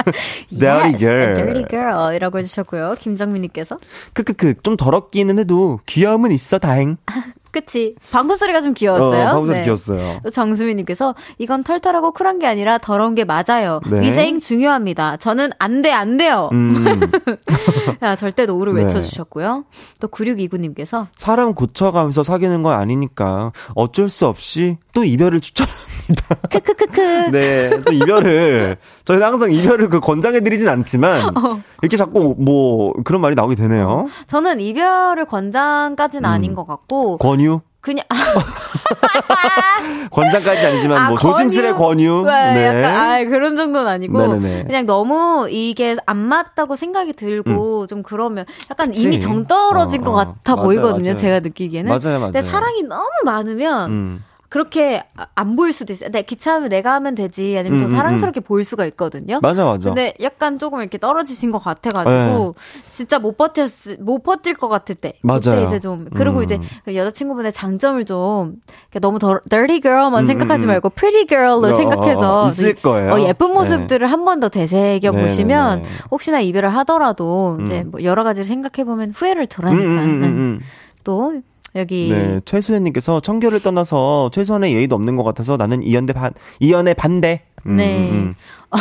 [0.50, 1.34] dirty girl.
[1.34, 2.94] dirty girl이라고 해주셨고요.
[2.98, 3.78] 김정민님께서
[4.14, 6.96] 크크크 좀 더럽기는 해도 귀여움은 있어 다행.
[7.50, 7.94] 그치.
[8.12, 9.28] 방구 소리가 좀 귀여웠어요.
[9.28, 9.64] 어, 방구 소리 네.
[9.64, 10.20] 귀여웠어요.
[10.22, 13.80] 또 정수민님께서 이건 털털하고 쿨한 게 아니라 더러운 게 맞아요.
[13.90, 14.00] 네.
[14.00, 15.16] 위생 중요합니다.
[15.18, 16.48] 저는 안 돼, 안 돼요.
[16.52, 17.00] 음.
[18.02, 18.84] 야, 절대 no를 네.
[18.84, 19.64] 외쳐주셨고요.
[20.00, 26.34] 또 9629님께서 사람 고쳐가면서 사귀는 건 아니니까 어쩔 수 없이 또 이별을 추천합니다.
[26.50, 27.00] 크크크크.
[27.30, 31.60] 네, 또 이별을 저희는 항상 이별을 그 권장해드리진 않지만 어.
[31.82, 33.88] 이렇게 자꾸 뭐 그런 말이 나오게 되네요.
[33.88, 34.06] 어.
[34.26, 36.32] 저는 이별을 권장까지는 음.
[36.32, 37.60] 아닌 것 같고 권유?
[37.80, 38.04] 그냥
[40.10, 41.32] 권장까지 아니지만 아, 뭐 권유?
[41.32, 42.24] 조심스레 권유.
[42.26, 42.66] 네.
[42.66, 44.64] 약간 아 그런 정도는 아니고 네네네.
[44.64, 47.86] 그냥 너무 이게 안 맞다고 생각이 들고 음.
[47.86, 49.04] 좀 그러면 약간 그치?
[49.04, 51.10] 이미 정 떨어진 어, 것 같아 맞아, 보이거든요.
[51.10, 51.16] 맞아.
[51.16, 51.88] 제가 느끼기에는.
[51.88, 52.32] 맞아요, 맞아요.
[52.32, 54.24] 근데 사랑이 너무 많으면 음.
[54.50, 55.04] 그렇게
[55.36, 56.10] 안 보일 수도 있어요.
[56.10, 57.56] 네, 기차하면 내가 하면 되지.
[57.56, 59.38] 아니면 음, 더 음, 사랑스럽게 음, 보일 수가 있거든요.
[59.40, 59.90] 맞아, 맞아.
[59.90, 62.82] 근데 약간 조금 이렇게 떨어지신 것 같아가지고, 네.
[62.90, 63.70] 진짜 못 버텼,
[64.00, 65.12] 못 버틸 것 같을 때.
[65.22, 65.38] 맞아요.
[65.40, 66.42] 그때 이제 좀, 그리고 음.
[66.42, 68.56] 이제 그 여자친구분의 장점을 좀,
[69.00, 72.42] 너무 더, dirty girl만 음, 생각하지 음, 말고, pretty girl로 어, 생각해서.
[72.42, 73.12] 어, 있을 거예요.
[73.12, 74.10] 어, 예쁜 모습들을 네.
[74.10, 75.94] 한번 더 되새겨 네, 보시면, 네, 네.
[76.10, 80.58] 혹시나 이별을 하더라도, 이제 뭐 여러 가지를 생각해 보면 후회를 덜 하니까.
[81.04, 81.40] 또,
[81.76, 82.08] 여기.
[82.10, 87.42] 네, 최수현님께서 청결을 떠나서 최소한의 예의도 없는 것 같아서 나는 이연대 반, 이연의 반대.
[87.66, 88.10] 음, 네.
[88.10, 88.14] 음.
[88.14, 88.34] 음.
[88.70, 88.76] 어,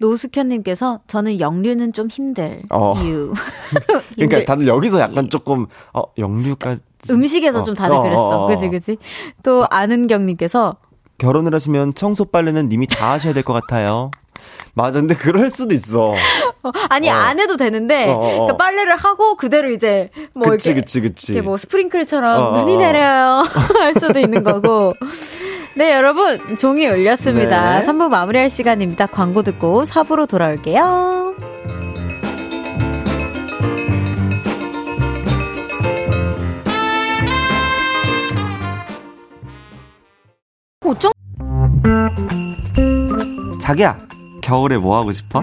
[0.00, 2.58] 노숙현님께서 저는 영류는 좀 힘들.
[2.70, 2.94] 어.
[3.00, 3.32] 이유.
[4.16, 6.82] 그러니까 다들 여기서 약간 조금, 어, 영류까지.
[7.10, 7.62] 음식에서 어.
[7.62, 8.20] 좀 다들 어, 그랬어.
[8.20, 8.98] 어, 어, 그지, 그지?
[9.42, 10.76] 또 아는경님께서
[11.18, 14.10] 결혼을 하시면 청소 빨래는 님이 다 하셔야 될 것 같아요.
[14.74, 15.00] 맞아.
[15.00, 16.10] 근데 그럴 수도 있어.
[16.10, 17.14] 어, 아니, 어.
[17.14, 18.18] 안 해도 되는데, 어.
[18.18, 20.50] 그러니까 빨래를 하고 그대로 이제, 뭐.
[20.50, 21.32] 그치, 이렇게, 그치, 그치.
[21.32, 23.44] 이렇게 뭐 스프링클처럼 어, 눈이 내려요.
[23.80, 24.92] 할 수도 있는 거고.
[25.74, 26.56] 네, 여러분.
[26.58, 27.80] 종이 올렸습니다.
[27.80, 27.86] 네.
[27.86, 29.06] 3부 마무리할 시간입니다.
[29.06, 31.34] 광고 듣고 4부로 돌아올게요.
[43.60, 43.98] 자기야.
[44.42, 45.42] 겨울에 뭐 하고 싶어?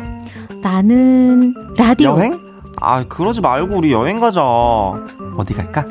[0.61, 2.11] 나는 라디오.
[2.11, 2.39] 여행?
[2.80, 4.41] 아, 그러지 말고 우리 여행 가자.
[4.41, 5.86] 어디 갈까?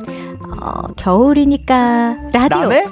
[0.60, 2.58] 어, 겨울이니까 라디오.
[2.60, 2.86] 남해?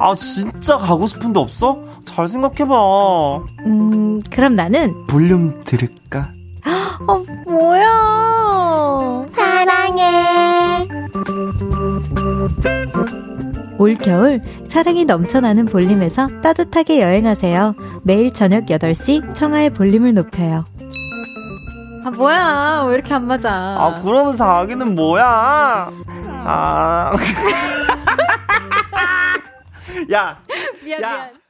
[0.00, 1.78] 아, 진짜 가고 싶은 데 없어?
[2.04, 2.74] 잘 생각해봐.
[3.66, 6.28] 음, 그럼 나는 볼륨 들을까?
[7.06, 9.26] 어, 뭐야?
[9.32, 10.88] 사랑해.
[13.78, 17.74] 올겨울 사랑이 넘쳐나는 볼륨에서 따뜻하게 여행하세요.
[18.04, 20.64] 매일 저녁 8시 청하의 볼륨을 높여요.
[22.04, 22.84] 아, 뭐야.
[22.88, 23.50] 왜 이렇게 안 맞아.
[23.50, 25.90] 아, 그러면 자기는 뭐야?
[26.44, 27.12] 아.
[30.12, 30.36] 야.
[30.84, 31.08] 미안, 야.
[31.16, 31.43] 미안.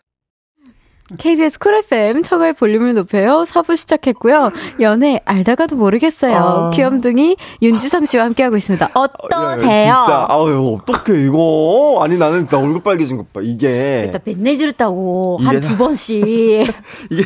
[1.18, 3.44] KBS 쿨 FM 청하의 볼륨을 높여요.
[3.46, 4.50] 4부 시작했고요.
[4.80, 6.34] 연애 알다가도 모르겠어요.
[6.34, 6.70] 아...
[6.70, 8.88] 귀염둥이 윤지성 씨와 함께하고 있습니다.
[8.94, 9.70] 어떠세요?
[9.70, 13.40] 야, 야, 진짜 아유 어떡해 이거 아니 나는 나 얼굴 빨개진 것 봐.
[13.42, 16.16] 이게 일단 맨날 들었다고 한 두 번씩
[17.10, 17.24] 이게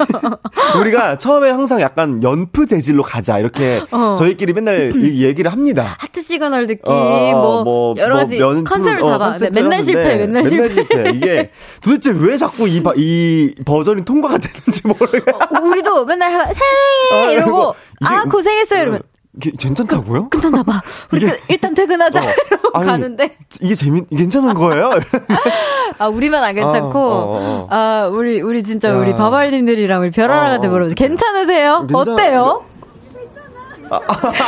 [0.80, 4.14] 우리가 처음에 항상 약간 연프 재질로 가자 이렇게 어.
[4.18, 5.96] 저희끼리 맨날 얘기를 합니다.
[5.98, 9.38] 하트 시그널 느낌 어, 뭐, 뭐, 여러 가지 뭐 컨셉을 어, 잡아.
[9.38, 11.10] 네, 맨날 실패, 맨날, 맨날 실패.
[11.14, 11.50] 이게
[11.80, 15.36] 도대체 왜 자꾸 이, 이 버전이 통과가 되는지 모르겠어.
[15.36, 16.54] 어, 우리도 맨날 해
[17.12, 19.02] 어, 이러고 아 고생했어요 이러면
[19.36, 20.30] 이게 괜찮다고요?
[20.30, 20.82] 끝났나 봐.
[21.12, 22.20] 우리 이게, 일단 퇴근하자.
[22.20, 22.24] 어,
[22.74, 24.90] 아니, 가는데 이게 재밌 괜찮은 거예요?
[25.98, 27.66] 아 우리만 안 괜찮고 어, 어, 어.
[27.70, 28.98] 아 우리 우리 진짜 야.
[28.98, 30.94] 우리 바발님들이랑 우리 별하랑한테 물어보죠.
[30.94, 31.86] 괜찮으세요?
[31.88, 32.14] 괜찮...
[32.14, 32.64] 어때요?
[33.90, 34.00] 아,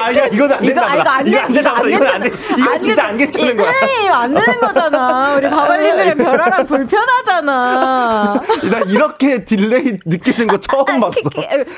[0.05, 0.87] 아, 야, 이건 안 된다.
[0.95, 1.75] 이거, 이거 안, 이거 안 된다.
[1.81, 2.31] 이거, 이거 안 돼.
[2.59, 3.73] 이거 진짜 안 괜찮은 거야.
[4.05, 5.35] 이거 안 되는 거잖아.
[5.37, 8.41] 우리 바발님들은 별하랑 불편하잖아.
[8.71, 11.21] 나 이렇게 delay 느끼는 거 처음 아, 봤어.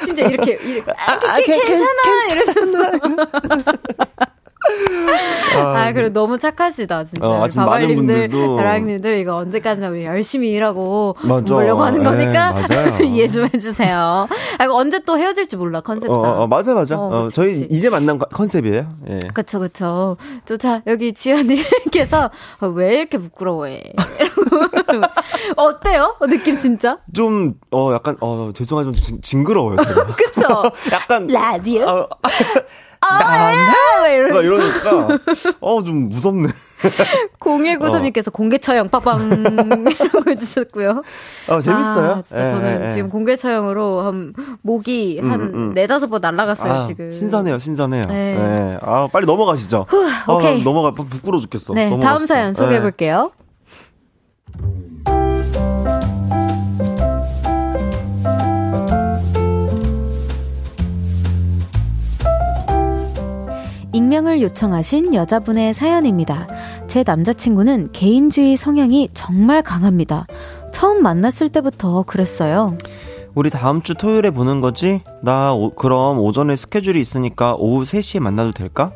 [0.04, 2.02] 심지어 이렇게, 이렇게 아, 아, 괜찮아.
[2.30, 2.90] 이랬었어.
[5.56, 7.26] 아, 아, 그래 너무 착하시다 진짜.
[7.26, 11.54] 어, 바발님들, 다랑님들 이거 언제까지나 우리 열심히 일하고 맞아.
[11.54, 13.96] 보려고 하는 거니까 네, 이해 좀 해주세요.
[14.58, 16.10] 아, 언제 또 헤어질지 몰라 컨셉.
[16.10, 16.98] 어, 어, 맞아 맞아.
[16.98, 17.66] 어, 어 저희 그치.
[17.70, 18.86] 이제 만난 컨셉이에요.
[19.08, 19.18] 예.
[19.34, 20.16] 그쵸 그쵸.
[20.46, 23.82] 또자 여기 지연님께서 어, 왜 이렇게 부끄러워해?
[25.56, 26.16] 어때요?
[26.20, 26.98] 어, 느낌 진짜?
[27.12, 29.76] 좀 어 약간 어 죄송하지만 좀 징그러워요.
[29.76, 30.06] 제가.
[30.14, 30.42] 그쵸.
[30.92, 31.84] 약간 라디오.
[31.86, 32.08] 어,
[33.02, 35.18] 아, 이러 이러니까
[35.60, 36.48] 어 좀 무섭네.
[37.40, 38.30] 0193님께서 어.
[38.32, 41.02] 공개 처형 빠방이라고 해주셨고요.
[41.48, 42.10] 어 재밌어요.
[42.10, 45.72] 아, 진짜 에, 저는 에, 지금 공개 처형으로 한 목이 음, 한 음.
[45.74, 47.10] 네다섯 번 날라갔어요 아, 지금.
[47.10, 48.02] 신선해요, 신선해요.
[48.08, 48.34] 네.
[48.36, 48.78] 네.
[48.82, 49.86] 아 빨리 넘어가시죠.
[49.88, 50.60] 후, 오케이.
[50.60, 51.74] 어, 넘어가 부끄러 워 죽겠어.
[51.74, 52.08] 네, 넘어가시죠.
[52.08, 53.30] 다음 사연 소개해 볼게요.
[64.12, 66.46] 익명을 요청하신 여자분의 사연입니다.
[66.86, 70.26] 제 남자친구는 개인주의 성향이 정말 강합니다.
[70.70, 72.76] 처음 만났을 때부터 그랬어요.
[73.34, 75.00] 우리 다음 주 토요일에 보는 거지?
[75.22, 78.92] 나 오, 그럼 오전에 스케줄이 있으니까 오후 3시에 만나도 될까?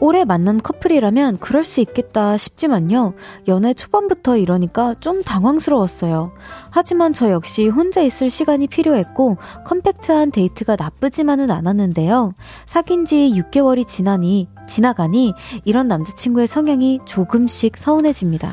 [0.00, 3.14] 오래 만난 커플이라면 그럴 수 있겠다 싶지만요.
[3.48, 6.30] 연애 초반부터 이러니까 좀 당황스러웠어요.
[6.70, 12.34] 하지만 저 역시 혼자 있을 시간이 필요했고 컴팩트한 데이트가 나쁘지만은 않았는데요.
[12.64, 15.34] 사귄 지 6개월이 지나니 지나가니
[15.64, 18.52] 이런 남자친구의 성향이 조금씩 서운해집니다.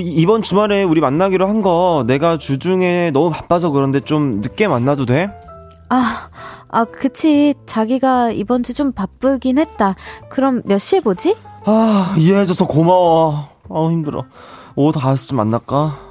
[0.00, 5.30] 이번 주말에 우리 만나기로 한 거 내가 주중에 너무 바빠서 그런데 좀 늦게 만나도 돼?
[5.88, 6.28] 아,
[6.76, 7.54] 아, 그치.
[7.66, 9.94] 자기가 이번 주 좀 바쁘긴 했다.
[10.28, 11.36] 그럼 몇 시에 보지?
[11.64, 13.48] 아, 이해해줘서 고마워.
[13.70, 14.24] 아, 힘들어.
[14.74, 16.05] 오후 5시 쯤 만날까?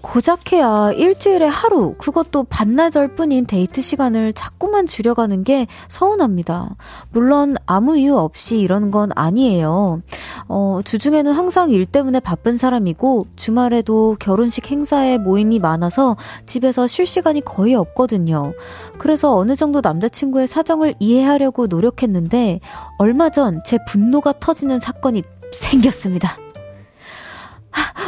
[0.00, 6.76] 고작해야 일주일에 하루, 그것도 반나절 뿐인 데이트 시간을 자꾸만 줄여가는 게 서운합니다.
[7.10, 10.02] 물론 아무 이유 없이 이러는 건 아니에요.
[10.48, 17.42] 어, 주중에는 항상 일 때문에 바쁜 사람이고, 주말에도 결혼식 행사에 모임이 많아서 집에서 쉴 시간이
[17.42, 18.54] 거의 없거든요.
[18.98, 22.60] 그래서 어느 정도 남자친구의 사정을 이해하려고 노력했는데,
[22.98, 25.22] 얼마 전 제 분노가 터지는 사건이
[25.52, 26.38] 생겼습니다.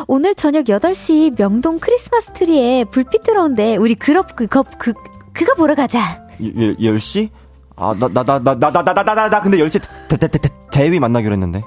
[0.06, 3.76] 오늘 저녁 8시 명동 크리스마스 트리에 불빛 들어온대.
[3.76, 4.92] 우리 그럽, 그거, 그,
[5.32, 6.26] 그거 보러 가자.
[6.40, 7.30] 10, 시
[7.76, 10.28] 아, 나, 나, 나, 나, 나, 나, 나, 나, 나, 나, 근데 10시 대, 대,
[10.28, 11.62] 대, 대, 대위 만나기로 했는데.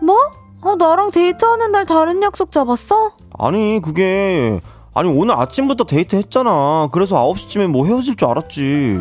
[0.00, 0.16] 뭐?
[0.60, 3.12] 어, 나랑 데이트하는 날 다른 약속 잡았어?
[3.38, 4.58] 아니, 그게,
[4.94, 6.88] 아니, 오늘 아침부터 데이트 했잖아.
[6.90, 8.98] 그래서 9시쯤에 뭐 헤어질 줄 알았지.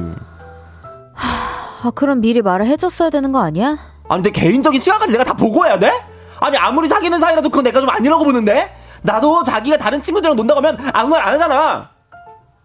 [1.14, 3.78] 하, 아, 그럼 미리 말을 해줬어야 되는 거 아니야?
[4.10, 5.92] 아니, 내 개인적인 시간까지 내가 다 보고 해야 돼?
[6.40, 8.74] 아니 아무리 사귀는 사이라도 그건 내가 좀 아니라고 보는데?
[9.04, 11.90] 나도 자기가 다른 친구들이랑 논다고 하면 아무 말 안 하잖아.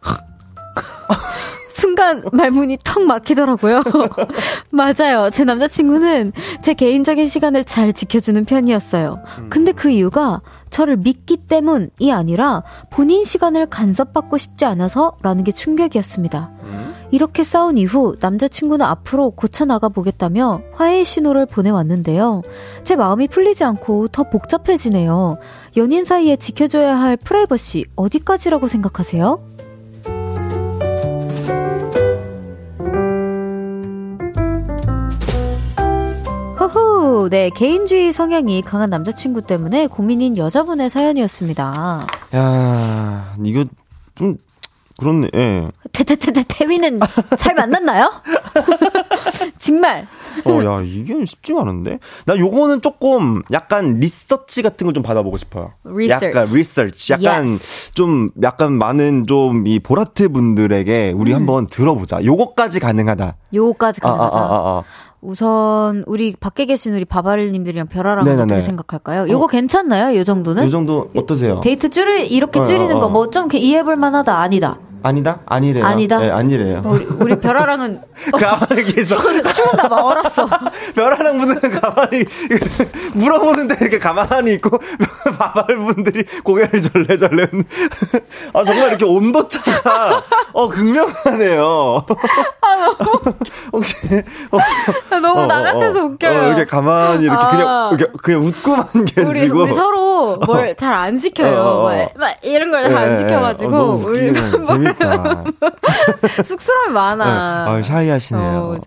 [1.75, 3.83] 순간 말문이 턱 막히더라고요.
[4.71, 5.31] 맞아요.
[5.31, 9.23] 제 남자친구는 제 개인적인 시간을 잘 지켜주는 편이었어요.
[9.51, 16.51] 근데 그 이유가 저를 믿기 때문이 아니라 본인 시간을 간섭받고 싶지 않아서라는 게 충격이었습니다.
[17.13, 22.43] 이렇게 싸운 이후 남자친구는 앞으로 고쳐나가 보겠다며 화해의 신호를 보내왔는데요.
[22.85, 25.37] 제 마음이 풀리지 않고 더 복잡해지네요.
[25.77, 29.45] 연인 사이에 지켜줘야 할 프라이버시 어디까지라고 생각하세요?
[36.59, 42.07] 호호, 네, 개인주의 성향이 강한 남자친구 때문에 고민인 여자분의 사연이었습니다.
[42.35, 43.67] 야, 이거
[44.15, 44.39] 좀
[44.99, 45.29] 그렇네.
[45.35, 45.69] 예.
[45.93, 46.99] 태태태태 태위는
[47.37, 48.11] 잘 만났나요?
[49.59, 50.07] 정말
[50.47, 51.99] 어, 야, 이게 쉽지가 않은데?
[52.25, 55.73] 나 요거는 조금 약간 리서치 같은 걸 좀 받아보고 싶어요.
[55.85, 56.25] 리서치.
[56.27, 57.13] 약간 리서치.
[57.15, 57.93] 약간 yes.
[57.95, 61.37] 좀, 약간 많은 좀 이 보라트 분들에게 우리 음.
[61.37, 62.25] 한번 들어보자.
[62.25, 63.37] 요거까지 가능하다.
[63.55, 64.37] 요거까지 가능하다.
[64.37, 64.83] 아, 아, 아, 아.
[65.23, 69.31] 우선 우리 밖에 계신 우리 바바를님들이랑 별하랑 어떻게 생각할까요?
[69.33, 69.47] 요거 어.
[69.47, 70.19] 괜찮나요?
[70.19, 70.67] 요 정도는?
[70.67, 71.61] 요 정도 어떠세요?
[71.61, 73.09] 데이트 줄을 이렇게 어, 줄이는 어, 어.
[73.09, 74.79] 거뭐 좀 이해해볼 만하다 아니다.
[75.03, 75.41] 아니다?
[75.47, 75.85] 아니래요.
[75.85, 76.19] 아니다.
[76.19, 76.83] 네, 아니래요.
[76.85, 78.01] 우리, 우리 별아랑은
[78.39, 80.47] 가만히 계속 추운가 봐 얼었어.
[80.95, 82.25] 별아랑 분들은 가만히
[83.15, 84.79] 물어보는데 이렇게 가만히 있고
[85.39, 87.47] 바발 분들이 고개를 절레절레.
[88.55, 90.23] 아 정말 이렇게 온도차가
[90.53, 92.05] 어 극명하네요.
[92.61, 93.21] 아 너무
[93.73, 93.97] 혹시
[94.51, 94.59] 어,
[95.11, 96.39] 아, 너무 어, 나 어, 같아서 어, 웃겨요.
[96.41, 97.49] 어, 이렇게 가만히 이렇게 아.
[97.51, 101.59] 그냥 이렇게 그냥 웃고만 계시고 우리, 우리 서로 뭘 잘 안 시켜요.
[101.59, 104.33] 어, 막, 막, 이런 걸 잘안 네, 시켜가지고 우리
[104.95, 105.45] 재밌다.
[106.45, 107.65] 쑥스러움이 많아.
[107.65, 107.71] 네.
[107.71, 108.43] 아, 샤이하시네요.
[108.43, 108.79] 어,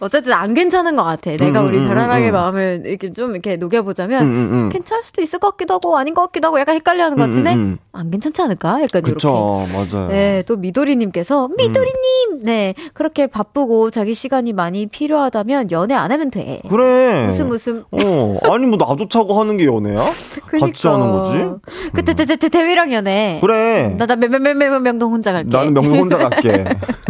[0.00, 1.30] 어쨌든 안 괜찮은 것 같아.
[1.36, 4.68] 내가 음, 우리 음, 별아랑의 음, 마음을 이렇게 좀 이렇게 녹여보자면 음, 음, 음.
[4.70, 8.10] 괜찮을 수도 있을 것 같기도 하고 아닌 것 같기도 하고 약간 헷갈려하는 것 같은데 안
[8.10, 8.82] 괜찮지 않을까?
[8.82, 9.96] 약간 그쵸, 이렇게.
[9.96, 10.08] 맞아요.
[10.08, 16.58] 네, 또 미도리님께서 미도리님, 네 그렇게 바쁘고 자기 시간이 많이 필요하다면 연애 안 하면 돼.
[16.68, 17.26] 그래.
[17.26, 17.84] 무슨 무슨.
[17.90, 20.10] 어, 아니 뭐 나조차고 하는 게 연애야?
[20.46, 20.66] 그러니까.
[20.66, 21.50] 같이 하는 거지.
[21.92, 23.38] 그때 대, 대, 대, 대위랑 연애.
[23.42, 23.94] 그래.
[23.96, 25.56] 나나 명명 명동 혼자 갈 게.
[25.56, 26.64] 나는 명동 혼자 갈게.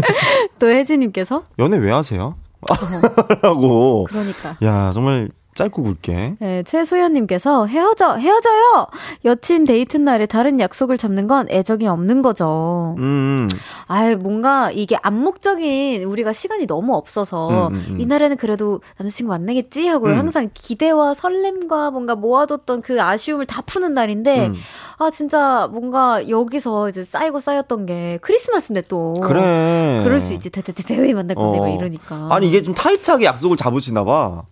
[0.58, 2.36] 또 혜진님께서 연애 왜 하세요?
[3.42, 4.04] 라고.
[4.08, 4.56] 그러니까.
[4.62, 6.36] 야, 정말 짧고 굵게.
[6.38, 8.86] 네, 최소연님께서 헤어져, 헤어져요!
[9.26, 12.94] 여친 데이트 날에 다른 약속을 잡는 건 애정이 없는 거죠.
[12.98, 13.48] 음.
[13.86, 18.00] 아 뭔가 이게 암묵적인 우리가 시간이 너무 없어서 음, 음, 음.
[18.00, 20.18] 이날에는 그래도 남자친구 만나겠지 하고 음.
[20.18, 24.54] 항상 기대와 설렘과 뭔가 모아뒀던 그 아쉬움을 다 푸는 날인데 음.
[24.98, 30.00] 아 진짜 뭔가 여기서 이제 쌓이고 쌓였던 게 크리스마스인데 또 그래.
[30.04, 30.50] 그럴 수 있지.
[30.50, 31.62] 대대대 대회 만날 건데 어.
[31.62, 32.28] 막 이러니까.
[32.30, 34.44] 아니 이게 좀 타이트하게 약속을 잡으시나 봐.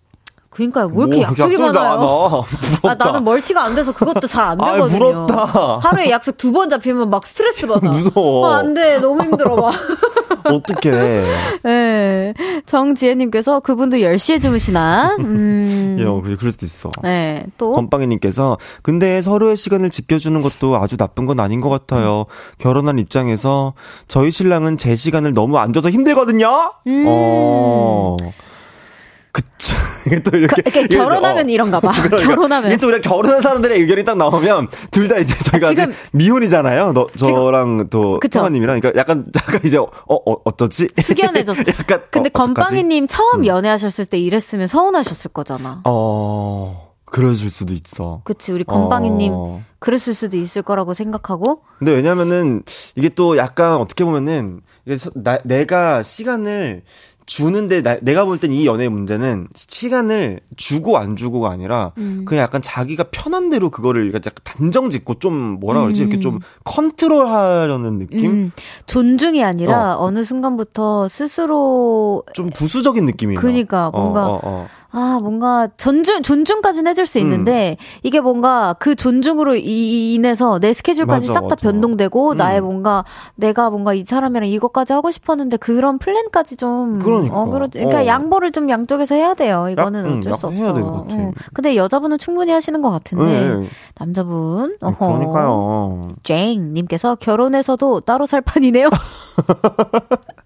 [0.49, 2.43] 그러니까 왜 이렇게 뭐, 약속이 많아요?
[2.83, 4.83] 아, 나는 멀티가 안 돼서 그것도 잘 안 되거든요.
[4.83, 5.79] 아, 부럽다.
[5.83, 7.87] 하루에 약속 두 번 잡히면 막 스트레스 받아.
[7.89, 8.47] 무서워.
[8.49, 8.97] 아, 안 돼.
[8.99, 9.69] 너무 힘들어 봐.
[10.43, 11.23] 어떡해.
[11.63, 12.33] 네.
[12.65, 15.15] 정지혜님께서 그분도 10시에 주무시나?
[15.19, 15.97] 음.
[15.99, 16.89] 예, 어, 그럴 수도 있어.
[17.03, 17.45] 네.
[17.57, 17.73] 또.
[17.73, 22.25] 건빵이님께서 근데 서로의 시간을 지켜주는 것도 아주 나쁜 건 아닌 것 같아요.
[22.57, 23.73] 결혼한 입장에서
[24.07, 26.71] 저희 신랑은 제 시간을 너무 안 줘서 힘들거든요?
[26.87, 27.05] 음.
[27.07, 28.17] 어.
[29.31, 29.75] 그쵸.
[30.09, 30.61] 이게 또 이렇게.
[30.61, 31.49] 그, 이렇게 결혼하면 어.
[31.49, 31.91] 이런가 봐.
[32.01, 32.17] 그러니까.
[32.17, 32.71] 결혼하면.
[32.71, 36.93] 이게 또 우리가 결혼한 사람들의 의견이 딱 나오면 둘 다 이제 저희가 아, 지금 미혼이잖아요.
[36.93, 38.79] 너, 저랑 또 태환님이랑.
[38.79, 40.87] 그러니까 약간, 약간 이제, 어, 어 어쩌지?
[41.01, 41.63] 숙연해졌어.
[41.79, 42.01] 약간.
[42.11, 43.45] 근데 어, 건빵이님 처음 음.
[43.45, 45.81] 연애하셨을 때 이랬으면 서운하셨을 거잖아.
[45.85, 46.89] 어.
[47.11, 48.21] 그러실 수도 있어.
[48.23, 49.63] 그치, 우리 건방이님, 어.
[49.79, 51.61] 그랬을 수도 있을 거라고 생각하고.
[51.79, 52.61] 근데 왜냐면은,
[52.95, 56.83] 이게 또 약간 어떻게 보면은, 이게 나, 내가 시간을
[57.29, 62.25] 주는데 나, 내가 볼 땐 이 연애의 문제는 시간을 주고 안 주고가 아니라 음.
[62.25, 66.07] 그냥 약간 자기가 편한 대로 그거를 약간 단정 짓고 좀 뭐라 그러지 음.
[66.07, 68.31] 이렇게 좀 컨트롤하려는 느낌?
[68.31, 68.51] 음.
[68.87, 70.09] 존중이 아니라 어.
[70.09, 73.39] 느 순간부터 스스로 좀 부수적인 느낌이에요.
[73.39, 74.67] 그러니까 뭔가 어, 어, 어.
[74.91, 77.83] 아, 뭔가 존중, 존중까지는 해줄 수 있는데, 음.
[78.03, 82.37] 이게 뭔가 그 존중으로 인해서 내 스케줄까지 싹 다 변동되고, 음.
[82.37, 86.99] 나의 뭔가, 내가 뭔가 이 사람이랑 이것까지 하고 싶었는데, 그런 플랜까지 좀.
[86.99, 87.39] 그러니까.
[87.39, 88.05] 어, 그러, 그러니까 어.
[88.05, 89.67] 양보를 좀 양쪽에서 해야 돼요.
[89.69, 90.73] 이거는 약, 어쩔 수 없어.
[90.73, 91.05] 같아.
[91.11, 91.33] 응.
[91.53, 93.57] 근데 여자분은 충분히 하시는 것 같은데, 네.
[93.57, 93.67] 네.
[93.99, 94.75] 남자분.
[94.81, 95.07] 어허.
[95.07, 96.13] 그러니까요.
[96.23, 98.89] 쟁님께서 결혼해서도 따로 살 판이네요.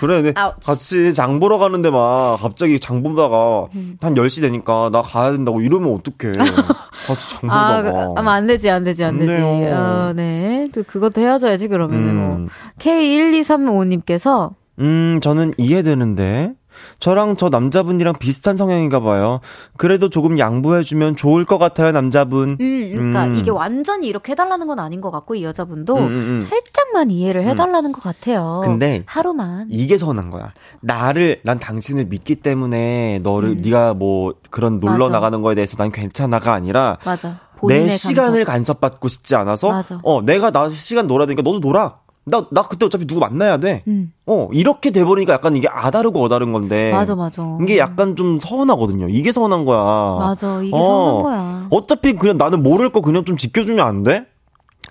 [0.00, 0.32] 그래, 네.
[0.32, 3.96] 같이 장 보러 가는데 막 갑자기 장 보다가 음.
[4.00, 6.32] 한 10시 되니까 나 가야 된다고 이러면 어떡해.
[7.06, 7.54] 같이 장 보다가.
[7.54, 9.42] 아, 그, 아마 안 되지, 안 되지, 안, 안 되지.
[9.42, 10.68] 어, 네.
[10.72, 12.36] 또 그것도 헤어져야지, 그러면은 뭐.
[12.36, 12.40] 음.
[12.42, 12.48] 뭐.
[12.78, 16.54] K12355님께서 음, 저는 이해되는데.
[17.00, 19.40] 저랑 저 남자분이랑 비슷한 성향인가 봐요.
[19.76, 22.56] 그래도 조금 양보해주면 좋을 것 같아요, 남자분.
[22.60, 23.36] 음, 그러니까 음.
[23.36, 26.46] 이게 완전히 이렇게 해달라는 건 아닌 것 같고 이 여자분도 음, 음, 음.
[26.46, 27.48] 살짝만 이해를 음.
[27.48, 28.62] 해달라는 것 같아요.
[28.64, 30.52] 근데 하루만 이게 서운한 거야.
[30.80, 33.62] 나를 난 당신을 믿기 때문에 너를 음.
[33.62, 35.12] 네가 뭐 그런 놀러 맞아.
[35.12, 37.38] 나가는 거에 대해서 난 괜찮아가 아니라 맞아.
[37.66, 40.00] 내 시간을 간섭 받고 싶지 않아서 맞아.
[40.02, 41.98] 어 내가 나 시간 놀아야 되니까 너도 놀아.
[42.28, 43.82] 나, 나 그때 어차피 누구 만나야 돼.
[43.88, 44.12] 음.
[44.26, 46.92] 어, 이렇게 돼버리니까 약간 이게 아다르고 어다른 건데.
[46.92, 47.42] 맞아, 맞아.
[47.62, 49.08] 이게 약간 좀 서운하거든요.
[49.08, 49.78] 이게 서운한 거야.
[50.18, 51.66] 맞아, 이게 어, 서운한 거야.
[51.70, 54.26] 어차피 그냥 나는 모를 거 그냥 좀 지켜주면 안 돼?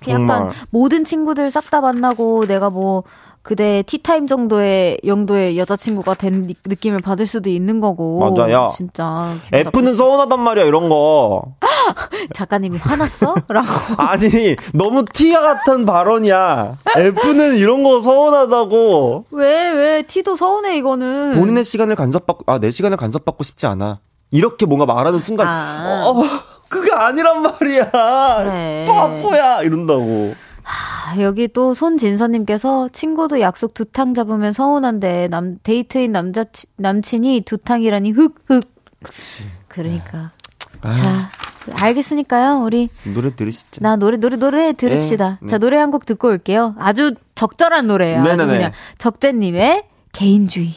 [0.07, 3.03] 약간 모든 친구들 싹 다 만나고 내가 뭐
[3.47, 8.19] 그대 티타임 정도의 영도의 여자친구가 된 느낌을 받을 수도 있는 거고.
[8.35, 8.73] 맞아요.
[8.75, 9.35] 진짜.
[9.53, 11.43] F는 서운하단 말이야, 이런 거.
[12.35, 13.35] 작가님이 화났어?
[13.47, 13.67] 라고.
[14.03, 16.77] 아니, 너무 티가 같은 발언이야.
[16.97, 19.27] F는 이런 거 서운하다고.
[19.31, 21.39] 왜, 왜, T도 서운해, 이거는.
[21.39, 23.99] 본인의 시간을 간섭받고, 아, 내 시간을 간섭받고 싶지 않아.
[24.29, 26.03] 이렇게 뭔가 말하는 순간, 아.
[26.05, 26.21] 어,
[26.67, 27.91] 그게 아니란 말이야.
[28.43, 28.85] 그래.
[28.89, 29.61] 바보야!
[29.61, 30.33] 이런다고.
[30.67, 36.43] 하, 여기 또 손진서님께서 친구도 약속 두 탕 잡으면 서운한데 남 데이트인 남자
[36.75, 38.61] 남친이 두 탕이라니 흑흑.
[39.69, 40.31] 그러니까.
[40.81, 40.93] 아.
[40.93, 41.29] 자
[41.71, 43.81] 알겠으니까요 우리 노래 들으시죠.
[43.81, 45.39] 나 노래 노래 노래 들읍시다.
[45.41, 46.75] 네, 자 노래 한 곡 듣고 올게요.
[46.79, 48.21] 아주 적절한 노래예요.
[48.23, 48.43] 네네네.
[48.43, 50.73] 아주 그냥 적재님의 개인주의.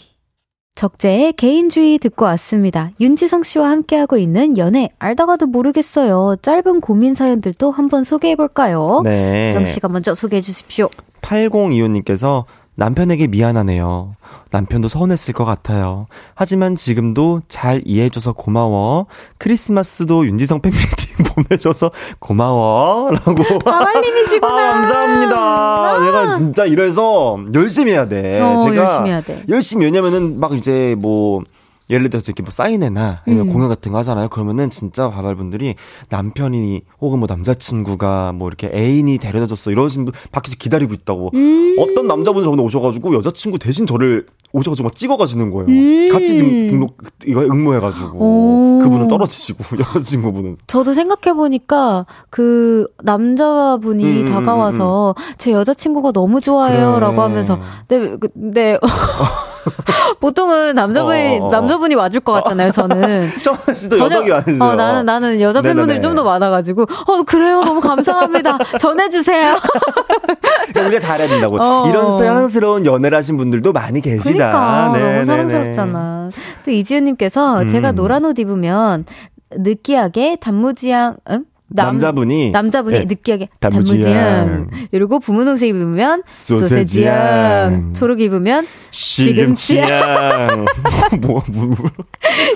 [0.81, 2.91] 적재의 개인주의 듣고 왔습니다.
[3.01, 6.37] 윤지성 씨와 함께하고 있는 연애 알다가도 모르겠어요.
[6.41, 9.03] 짧은 고민 사연들도 한번 소개해 볼까요?
[9.05, 9.49] 네.
[9.49, 10.89] 지성 씨가 먼저 소개해 주십시오.
[11.21, 12.45] 8025님께서
[12.81, 14.13] 남편에게 미안하네요.
[14.51, 16.07] 남편도 서운했을 것 같아요.
[16.35, 19.05] 하지만 지금도 잘 이해해줘서 고마워.
[19.37, 23.11] 크리스마스도 윤지성 팬미팅 보내줘서 고마워.
[23.11, 23.59] 라고.
[23.59, 24.51] 다말님이시구나.
[24.51, 25.37] 아, 감사합니다.
[25.37, 26.01] 아.
[26.07, 28.41] 내가 진짜 이래서 열심히 해야 돼.
[28.41, 29.43] 어, 제가 열심히 해야 돼.
[29.51, 31.43] 열심히, 왜냐면은 막 이제 뭐,
[31.91, 33.53] 예를 들어서 이렇게 뭐 사인회나 아니면 음.
[33.53, 34.29] 공연 같은 거 하잖아요.
[34.29, 35.75] 그러면은 진짜 바발분들이
[36.09, 41.31] 남편이 혹은 뭐 남자친구가 뭐 이렇게 애인이 데려다 줬어 이러신 분 밖에서 기다리고 있다고.
[41.35, 41.77] 음.
[41.79, 45.69] 어떤 남자분이 저번에 오셔가지고 여자친구 대신 저를 오셔가지고 막 찍어가시는 거예요.
[45.69, 46.09] 음.
[46.13, 48.79] 같이 등, 등록 이거 응모해가지고 오.
[48.81, 50.57] 그분은 떨어지시고 여자친구분은.
[50.67, 57.23] 저도 생각해 보니까 그 남자분이 음, 음, 음, 다가와서 제 여자친구가 너무 좋아요라고 그래.
[57.23, 58.79] 하면서 네, 그, 네.
[60.21, 61.51] 보통은 남자분이 어, 어, 어.
[61.51, 62.73] 남자분이 와줄 것 같잖아요.
[62.73, 63.29] 저는.
[63.43, 64.63] 정한 씨도 여덕이 아니세요?
[64.63, 68.59] 어, 나는 나는 여자 팬분들이 좀 더 많아가지고 어 그래요 너무 감사합니다.
[68.81, 69.57] 전해주세요.
[70.69, 71.57] 그러니까 우리가 잘해야 된다고.
[71.61, 71.89] 어.
[71.89, 74.33] 이런 사랑스러운 연애를 하신 분들도 많이 계시다.
[74.33, 76.31] 그러니까 네, 너무 네, 사랑스럽잖아.
[76.35, 76.41] 네.
[76.65, 77.69] 또 이지은님께서 음.
[77.69, 79.05] 제가 노란 옷 입으면
[79.53, 81.45] 느끼하게 단무지향 응?
[81.71, 83.05] 남, 자분이 남자분이 네.
[83.05, 90.67] 느끼하게 단무지향 이러고 부모 동생 입으면 소세지향 초록 입으면 시금치향
[91.23, 91.77] 뭐, 뭐, 뭐.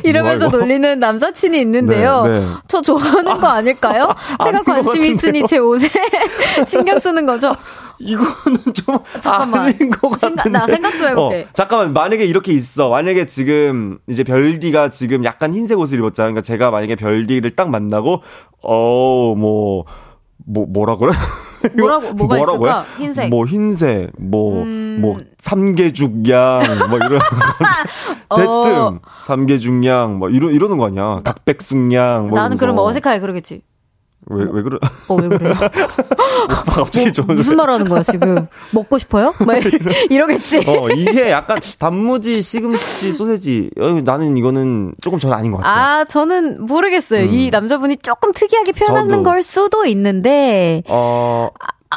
[0.02, 2.22] 이러면서 놀리는 남사친이 있는데요.
[2.24, 2.46] 네, 네.
[2.66, 4.08] 저 좋아하는 거 아닐까요?
[4.42, 5.88] 제가 관심 있으니 제 옷에
[6.66, 7.54] 신경 쓰는 거죠.
[7.98, 9.60] 이거는 좀 잠깐만.
[9.62, 10.42] 아닌 것 같은데.
[10.42, 11.42] 생각, 나 생각도 해볼게.
[11.42, 12.88] 어, 잠깐만 만약에 이렇게 있어.
[12.88, 16.28] 만약에 지금 이제 별디가 지금 약간 흰색 옷을 입었잖아.
[16.28, 18.22] 그러니까 제가 만약에 별디를 딱 만나고
[18.62, 19.84] 어뭐
[20.46, 21.12] 뭐 뭐라 그래?
[21.76, 22.70] 뭐라고 뭐가 뭐라고요?
[22.70, 22.86] 있을까?
[22.98, 23.30] 흰색.
[23.30, 24.98] 뭐 흰색, 뭐뭐 음...
[25.00, 27.20] 뭐 삼계죽양 뭐 이런
[28.36, 29.00] 대뜸 어...
[29.22, 31.20] 삼계죽양 뭐 이러 이러는 거 아니야?
[31.24, 33.62] 닭백숙양 뭐 나는 그럼 어색하게 그러겠지.
[34.26, 34.78] 왜, 왜 그래?
[35.08, 35.52] 어, 왜 그래요?
[36.44, 38.46] 오빠 갑자기 뭐, 무슨 말 하는 거야, 지금?
[38.72, 39.34] 먹고 싶어요?
[39.46, 39.56] 막
[40.10, 40.58] 이러겠지?
[40.66, 43.70] 어, 이게 약간 단무지, 시금치, 소세지.
[43.78, 45.74] 어, 나는 이거는 조금 전 아닌 것 같아요.
[46.00, 47.24] 아, 저는 모르겠어요.
[47.24, 47.34] 음.
[47.34, 49.22] 이 남자분이 조금 특이하게 표현하는 저도.
[49.22, 50.82] 걸 수도 있는데.
[50.88, 51.50] 어,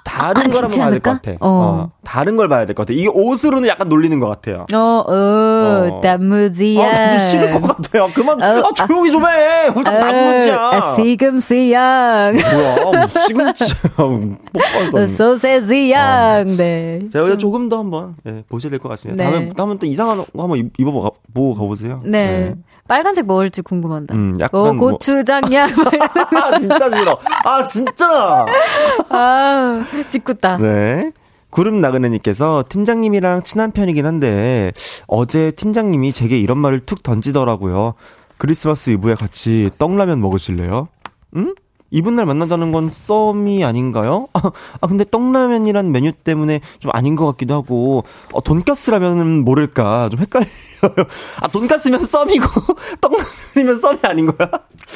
[0.03, 1.31] 다른 아, 거라면 봐야 될 것 같아.
[1.33, 1.37] 어.
[1.41, 1.91] 어.
[2.03, 2.93] 다른 걸 봐야 될 것 같아.
[2.97, 4.65] 이게 옷으로는 약간 놀리는 것 같아요.
[4.73, 6.01] 어, 어, 어.
[6.01, 6.87] 단무지야.
[6.89, 8.09] 아, 좀 싫을 것 같아요.
[8.13, 9.67] 그만, 어, 아, 조용히 좀 해.
[9.67, 10.57] 혼자 어, 단무지야.
[10.57, 12.33] 아, 시금치양.
[12.35, 15.07] 뭐야, 뭐 시금치양.
[15.07, 16.45] 소세지양.
[16.47, 16.55] 어.
[16.57, 17.01] 네.
[17.11, 19.23] 제가 조금 더 한번 예, 보셔야 될 것 같습니다.
[19.23, 19.31] 네.
[19.31, 22.01] 다음에, 다음은 또 이상한 거 한번 입어보고 가보세요.
[22.03, 22.09] 네.
[22.09, 22.55] 네.
[22.87, 24.15] 빨간색 먹을지 궁금한다.
[24.15, 25.67] 음, 약간 어, 고추장이야.
[25.67, 25.85] 뭐.
[26.41, 27.19] 아, 진짜 싫어.
[27.43, 28.45] 아, 진짜.
[29.09, 30.57] 아, 짓궂다.
[30.57, 31.11] 네.
[31.49, 34.71] 구름 나그네님께서 팀장님이랑 친한 편이긴 한데
[35.07, 37.93] 어제 팀장님이 제게 이런 말을 툭 던지더라고요.
[38.37, 40.89] 크리스마스 이브에 같이 떡라면 먹으실래요?
[41.35, 41.55] 응?
[41.89, 44.27] 이분날 만나자는 건 썸이 아닌가요?
[44.33, 50.09] 아, 근데 떡라면이란 메뉴 때문에 좀 아닌 것 같기도 하고, 어, 돈까스라면 모를까.
[50.09, 50.49] 좀 헷갈려요.
[51.41, 52.45] 아, 돈까스면 썸이고,
[53.01, 54.49] 떡라면이면 썸이 아닌 거야?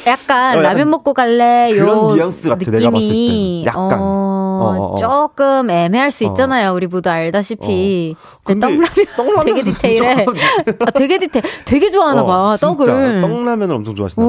[0.06, 1.72] 약간, 어, 라면 먹고 갈래.
[1.74, 3.64] 그런 뉘앙스 같아, 느낌이, 내가 봤을 때.
[3.64, 3.98] 약간.
[4.00, 4.42] 어...
[4.62, 6.28] 어, 어, 어, 조금 애매할 수 어.
[6.28, 6.72] 있잖아요.
[6.72, 8.14] 우리 모두 알다시피.
[8.16, 8.38] 어.
[8.44, 10.26] 근데 떡라면, 떡라면 되게 디테일해.
[10.86, 11.42] 아, 되게 디테일.
[11.64, 12.54] 되게 좋아하나 봐.
[12.60, 13.20] 떡을.
[13.20, 14.24] 떡라면을 엄청 좋아하시나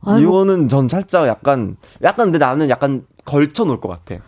[0.00, 0.18] 봐.
[0.18, 1.71] 이거는 전 살짝 약간
[2.02, 4.20] 약간 근데 나는 약간 걸쳐 놓을 것 같아.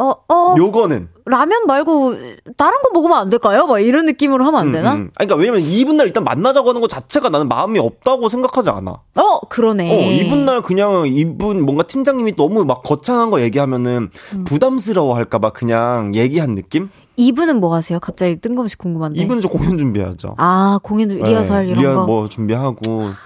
[0.00, 0.54] 어, 어.
[0.56, 1.08] 요거는.
[1.24, 2.14] 라면 말고
[2.56, 3.66] 다른 거 먹으면 안 될까요?
[3.66, 4.92] 막 이런 느낌으로 하면 안 음, 되나?
[4.94, 5.10] 음, 음.
[5.16, 8.92] 그러니까 왜냐면 이분 날 일단 만나자고 하는 것 자체가 나는 마음이 없다고 생각하지 않아.
[9.16, 9.90] 어, 그러네.
[9.90, 14.44] 어, 이분 날 그냥 이분 뭔가 팀장님이 너무 막 거창한 거 얘기하면은 음.
[14.44, 16.90] 부담스러워 할까봐 그냥 얘기한 느낌?
[17.16, 17.98] 이분은 뭐 하세요?
[17.98, 19.20] 갑자기 뜬금없이 궁금한데.
[19.20, 20.36] 이분은 저 공연 준비하죠.
[20.38, 22.06] 아, 공연 네, 리허설 이런 리허, 거.
[22.06, 22.76] 뭐 준비하고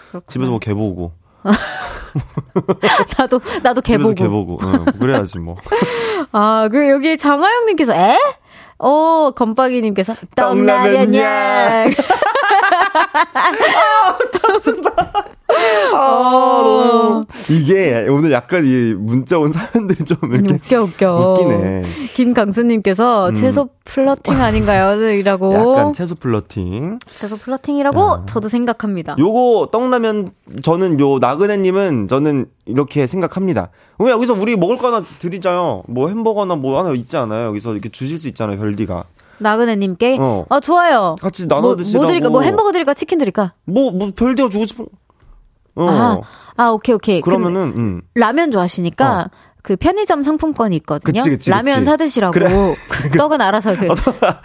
[0.08, 0.22] 그렇구나.
[0.28, 1.12] 집에서 뭐 개보고.
[3.18, 4.14] 나도 나도 개보고.
[4.14, 4.59] 개보고.
[4.62, 5.57] 어, 그래야지 뭐.
[6.32, 8.18] 아, 그 여기 장하영 님께서 에?
[8.78, 11.93] 어, 건빵이님께서 떡라면냥.
[13.34, 14.90] 아, 짜증나.
[15.94, 16.62] 아, 어.
[16.62, 17.24] 너무.
[17.50, 20.55] 이게 오늘 약간 이 문자 온 사연들이 좀 이렇게.
[20.55, 21.34] 웃겨, 웃겨.
[21.40, 21.82] 웃기네.
[22.14, 23.34] 김강수님께서 음.
[23.34, 25.11] 채소 flirting 아닌가요?
[25.12, 25.55] 이라고.
[25.55, 26.98] 약간 채소 flirting.
[27.07, 28.22] 채소 flirting이라고 야.
[28.26, 29.16] 저도 생각합니다.
[29.18, 30.28] 요거 떡라면
[30.62, 33.70] 저는 요 나그네님은 저는 이렇게 생각합니다.
[33.98, 35.82] 왜 여기서 우리 먹을 거 하나 드리자요.
[35.88, 37.46] 뭐 햄버거나 뭐 하나 있지 않아요?
[37.48, 39.05] 여기서 이렇게 주실 수 있잖아요, 별디가.
[39.38, 40.18] 나그네님께.
[40.20, 40.44] 어.
[40.48, 41.16] 아, 좋아요.
[41.20, 42.03] 같이 나눠 뭐, 드시라고.
[42.05, 42.30] 뭐 드릴까?
[42.30, 42.94] 뭐 햄버거 드릴까?
[42.94, 43.53] 치킨 드릴까?
[43.64, 44.86] 뭐, 뭐 별디가 주고 싶은.
[45.74, 45.88] 어.
[45.88, 46.20] 아,
[46.56, 47.20] 아, 오케이, 오케이.
[47.20, 48.02] 그러면은, 음.
[48.14, 49.30] 라면 좋아하시니까, 어.
[49.62, 51.12] 그 편의점 상품권이 있거든요.
[51.12, 51.84] 그치, 그치, 라면 그치.
[51.84, 52.32] 사드시라고.
[52.32, 52.50] 그래.
[53.16, 53.88] 떡은 알아서 그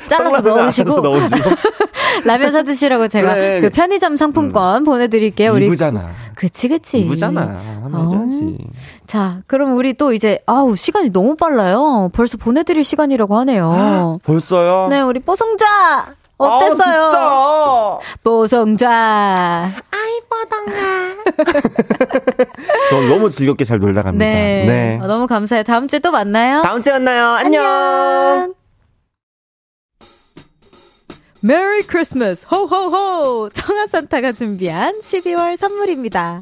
[0.07, 1.01] 잘라서 넣으시고.
[2.25, 3.61] 라면 사드시라고 제가 그래.
[3.61, 4.84] 그 편의점 상품권 음.
[4.84, 5.53] 보내드릴게요.
[5.53, 5.65] 우리.
[5.65, 6.11] 이부잖아.
[6.36, 6.99] 그치 그치.
[6.99, 7.41] 이부잖아.
[7.41, 8.30] 하나 어.
[9.07, 12.11] 자, 그럼 우리 또 이제 아우 시간이 너무 빨라요.
[12.13, 14.19] 벌써 보내드릴 시간이라고 하네요.
[14.23, 14.88] 벌써요?
[14.89, 16.13] 네, 우리 뽀송자.
[16.38, 17.10] 어땠어요?
[17.14, 19.72] 아, 뽀송자.
[19.92, 21.16] 아이, 뻐덩아.
[22.90, 24.26] 전 너무 즐겁게 잘 놀다 갑니다.
[24.26, 24.66] 네.
[24.66, 25.00] 네.
[25.02, 25.64] 어, 너무 감사해요.
[25.64, 26.62] 다음 주에 또 만나요.
[26.62, 27.26] 다음 주에 만나요.
[27.30, 27.66] 안녕.
[27.66, 28.54] 안녕.
[31.42, 36.42] 메리 크리스마스 호호호 청하산타가 준비한 12월 선물입니다.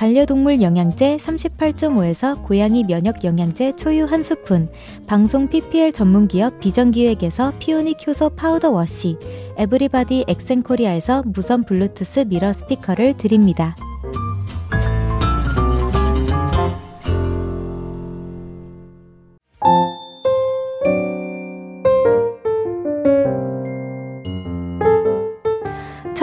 [0.00, 4.70] 반려동물 영양제 38.5에서 고양이 면역 영양제 초유 한 스푼,
[5.06, 9.18] 방송 PPL 전문기업 비전기획에서 피오닉 효소 파우더 wash,
[9.58, 13.76] 에브리바디 엑센코리아에서 무선 블루투스 mirror 스피커를 드립니다.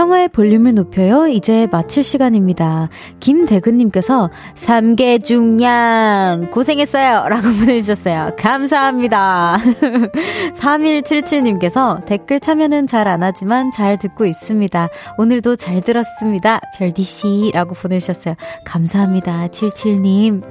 [0.08, 1.28] 청하의 볼륨을 높여요.
[1.28, 2.88] 이제 마칠 시간입니다.
[3.20, 7.28] 김대근님께서 삼계 중량 고생했어요.
[7.28, 8.32] 라고 보내주셨어요.
[8.38, 9.58] 감사합니다.
[10.56, 14.90] 3177님께서 댓글 참여는 잘 안 하지만 잘 듣고 있습니다.
[15.18, 16.60] 오늘도 잘 들었습니다.
[16.76, 17.52] 별디씨.
[17.54, 18.36] 라고 보내주셨어요.
[18.66, 19.48] 감사합니다.
[19.48, 20.44] 77님.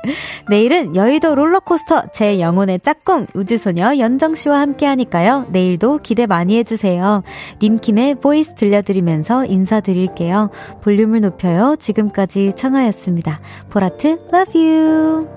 [0.48, 5.46] 내일은 여의도 롤러코스터 제 영혼의 짝꿍 우주소녀 연정씨와 함께 하니까요.
[5.50, 7.22] 내일도 기대 많이 해주세요.
[7.60, 9.01] 림킴의 보이스 들려드릴게요.
[9.02, 10.50] 전해드리면서 인사드릴게요.
[10.82, 11.76] 볼륨을 높여요.
[11.78, 13.40] 지금까지 청하였습니다.
[13.70, 15.28] 보라트, love you!